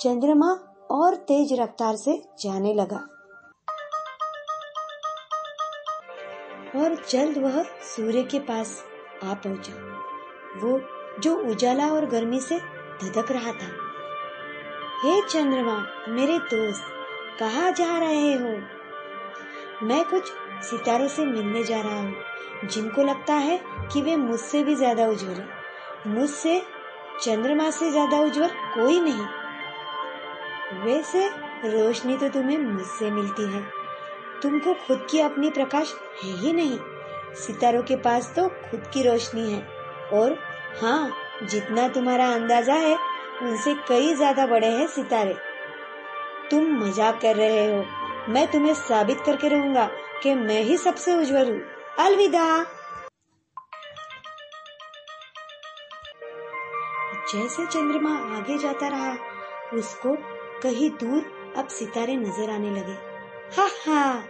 [0.00, 0.50] चंद्रमा
[0.90, 2.96] और तेज रफ्तार से जाने लगा।
[6.76, 8.84] और जल्द वह सूर्य के पास
[9.24, 9.72] आ पहुँचा।
[10.58, 10.80] वो
[11.20, 12.58] जो उजाला और गर्मी से
[13.02, 13.70] धधक रहा था।
[15.04, 16.82] हे चंद्रमा, मेरे दोस्त,
[17.40, 18.58] कहा जा रहे हो?
[19.86, 20.32] मैं कुछ
[20.64, 22.14] सितारों से मिलने जा रहा हूँ,
[22.64, 23.60] जिनको लगता है
[23.92, 25.57] कि वे मुझसे भी ज़्यादा उज्जवल
[26.06, 26.62] मुझसे
[27.22, 29.26] चंद्रमा से ज़्यादा उज्जवल कोई नहीं।
[30.84, 31.28] वैसे
[31.64, 33.62] रोशनी तो तुम्हें मुझसे मिलती है।
[34.42, 35.94] तुमको खुद की अपनी प्रकाश
[36.24, 36.78] है ही नहीं।
[37.34, 39.66] सितारों के पास तो खुद की रोशनी है।
[40.12, 40.38] और
[40.82, 42.98] हाँ जितना तुम्हारा अंदाज़ा है,
[43.42, 45.36] उनसे कई ज़्यादा बड़े हैं सितारे।
[46.50, 47.84] तुम मज़ाक कर रहे हो।
[48.28, 49.90] मैं तुम्हें साबित करके रहूँगा
[50.22, 51.60] कि मैं ही सबसे उज्जवल हूँ।
[51.98, 52.66] अलविदा।
[57.32, 59.12] जैसे चंद्रमा आगे जाता रहा,
[59.74, 60.14] उसको
[60.62, 62.92] कहीं दूर अब सितारे नज़र आने लगे।
[63.56, 64.22] हा हा,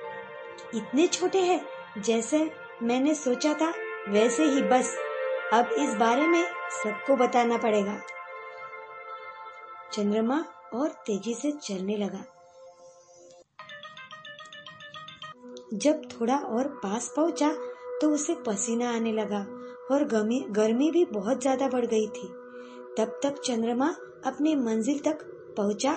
[0.74, 1.61] इतने छोटे हैं,
[1.99, 2.51] जैसे
[2.82, 3.72] मैंने सोचा था,
[4.09, 4.96] वैसे ही बस।
[5.53, 8.01] अब इस बारे में सबको बताना पड़ेगा।
[9.92, 10.44] चंद्रमा
[10.74, 12.24] और तेज़ी से चलने लगा।
[15.74, 17.53] जब थोड़ा और पास पहुँचा
[18.01, 19.40] तो उसे पसीना आने लगा
[19.90, 22.28] और गर्मी गर्मी भी बहुत ज़्यादा बढ़ गई थी।
[22.99, 23.88] तब तक चंद्रमा
[24.26, 25.18] अपने मंजिल तक
[25.57, 25.92] पहुँचा,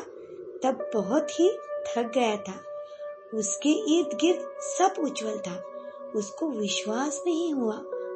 [0.63, 1.49] तब बहुत ही
[1.87, 2.61] थक गया था।
[3.33, 5.63] उसके इर्द गिर्द सब उज्जवल था।
[6.15, 7.73] उसको विश्वास नहीं हुआ।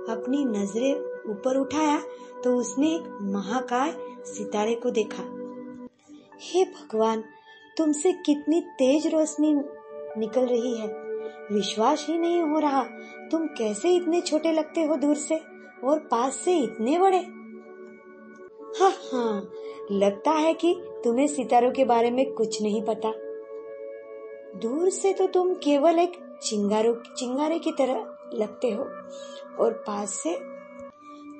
[0.09, 0.93] अपनी नज़रें
[1.31, 2.01] ऊपर उठाया
[2.43, 3.93] तो उसने एक महाकाय
[4.25, 5.23] सितारे को देखा।
[6.41, 7.23] हे भगवान,
[7.77, 9.53] तुमसे कितनी तेज रोशनी
[10.19, 10.87] निकल रही है।
[11.51, 12.83] विश्वास ही नहीं हो रहा।
[13.31, 15.35] तुम कैसे इतने छोटे लगते हो दूर से
[15.83, 17.44] और पास से इतने बड़े?
[18.79, 19.51] हाँ हाँ।
[19.91, 23.13] लगता है कि तुम्हें सितारों के बारे में कुछ नहीं पता।
[24.59, 28.83] दूर से तो तुम केवल एक चिंगारो, चिंगारे की तरह लगते हो,
[29.63, 30.37] और पास से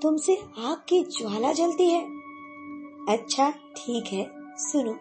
[0.02, 2.04] तुमसे आग की ज्वाला जलती है।
[3.10, 4.96] अच्छा ठीक है, सुनो।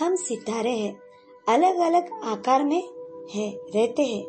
[0.00, 1.00] हम सितारे हैं
[1.48, 2.88] अलग अलग आकार में
[3.34, 4.24] है, रहते हैं,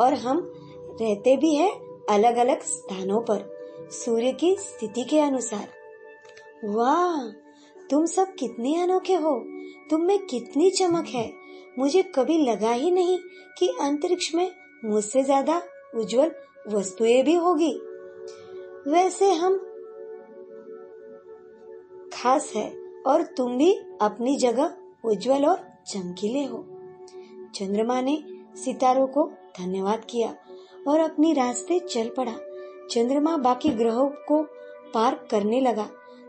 [0.00, 0.52] और हम
[1.00, 3.54] रहते भी हैं अलग अलग स्थानों पर,
[3.90, 5.83] सूर्य की स्थिति के अनुसार।
[6.64, 7.28] वाह,
[7.90, 9.44] तुम सब कितने अनोखे हो।
[9.90, 11.32] तुम में कितनी चमक है।
[11.78, 13.18] मुझे कभी लगा ही नहीं
[13.58, 14.50] कि अंतरिक्ष में
[14.84, 15.62] मुझसे ज़्यादा
[15.94, 16.30] उज्जवल
[16.68, 17.72] वस्तुएँ भी होगी।
[18.90, 19.58] वैसे हम
[22.14, 26.66] खास है और तुम भी अपनी जगह उज्जवल और चमकीले हो।
[27.54, 28.24] चंद्रमा ने
[28.56, 30.34] सितारों को धन्यवाद किया
[30.88, 32.36] और अपनी रास्ते चल पड़ा।
[32.90, 34.42] चंद्रमा बाकी ग्रहों को
[34.94, 35.88] पार करने लगा।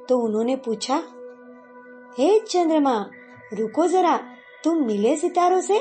[0.09, 0.95] तो उन्होंने पूछा,
[2.17, 2.95] हे चंद्रमा,
[3.53, 4.17] रुको जरा,
[4.63, 5.77] तुम मिले सितारों से?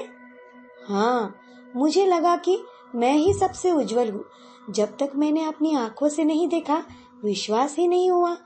[0.88, 1.34] हाँ
[1.76, 2.62] मुझे लगा कि
[2.94, 4.24] मैं ही सबसे उज्जवल हूँ।
[4.70, 6.82] जब तक मैंने अपनी आँखों से नहीं देखा,
[7.24, 8.36] विश्वास ही नहीं हुआ।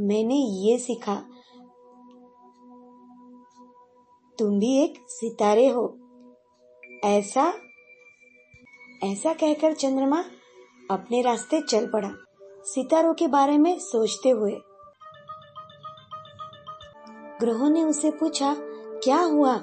[0.00, 1.14] मैंने ये सीखा,
[4.38, 5.84] तुम भी एक सितारे हो।
[7.04, 7.52] ऐसा
[9.02, 10.24] ऐसा कहकर चंद्रमा
[10.90, 12.10] अपने रास्ते चल पड़ा,
[12.64, 14.56] सितारों के बारे में सोचते हुए।
[17.40, 18.54] ग्रहों ने उसे पूछा,
[19.04, 19.56] क्या हुआ?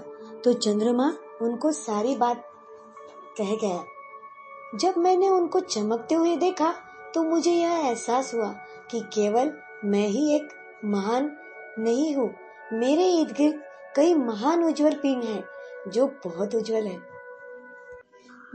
[0.43, 2.43] तो चंद्रमा उनको सारी बात
[3.37, 3.83] कह गया।
[4.75, 6.71] जब मैंने उनको चमकते हुए देखा
[7.15, 8.47] तो मुझे यह एहसास हुआ
[8.91, 9.51] कि केवल
[9.85, 10.49] मैं ही एक
[10.85, 11.31] महान
[11.79, 12.29] नहीं हूँ।
[12.73, 13.61] मेरे इर्द गिर्द
[13.95, 15.43] कई महान उज्जवल पिंड हैं,
[15.87, 16.99] जो बहुत उज्जवल है।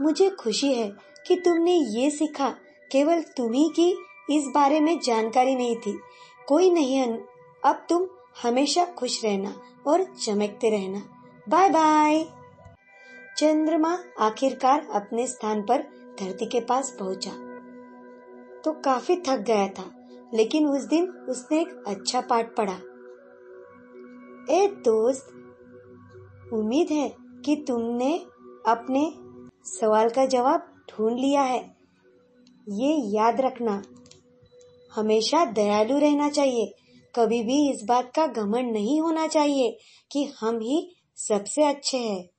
[0.01, 0.91] मुझे खुशी है
[1.27, 2.49] कि तुमने ये सीखा,
[2.91, 3.89] केवल तुम्ही की
[4.29, 5.97] इस बारे में जानकारी नहीं थी।
[6.47, 7.17] कोई नहीं,
[7.63, 8.05] अब तुम
[8.41, 9.55] हमेशा खुश रहना
[9.87, 11.01] और चमकते रहना।
[11.49, 12.23] Bye bye.
[13.37, 15.81] चंद्रमा आखिरकार अपने स्थान पर
[16.19, 17.31] धरती के पास पहुँचा।
[18.61, 19.91] तो काफ़ी थक गया था,
[20.33, 22.75] लेकिन उस दिन उसने एक अच्छा पाठ पढ़ा।
[24.49, 25.27] ए दोस्त,
[26.53, 27.15] उम्मीद है
[27.45, 28.17] कि तुमने
[28.67, 29.13] अपने
[29.69, 31.75] सवाल का जवाब ढूंढ लिया है।
[32.69, 33.81] ये याद रखना,
[34.95, 36.73] हमेशा दयालु रहना चाहिए।
[37.15, 39.77] कभी भी इस बात का घमंड नहीं होना चाहिए
[40.11, 42.29] कि हम ही सबसे अच्छे हैं।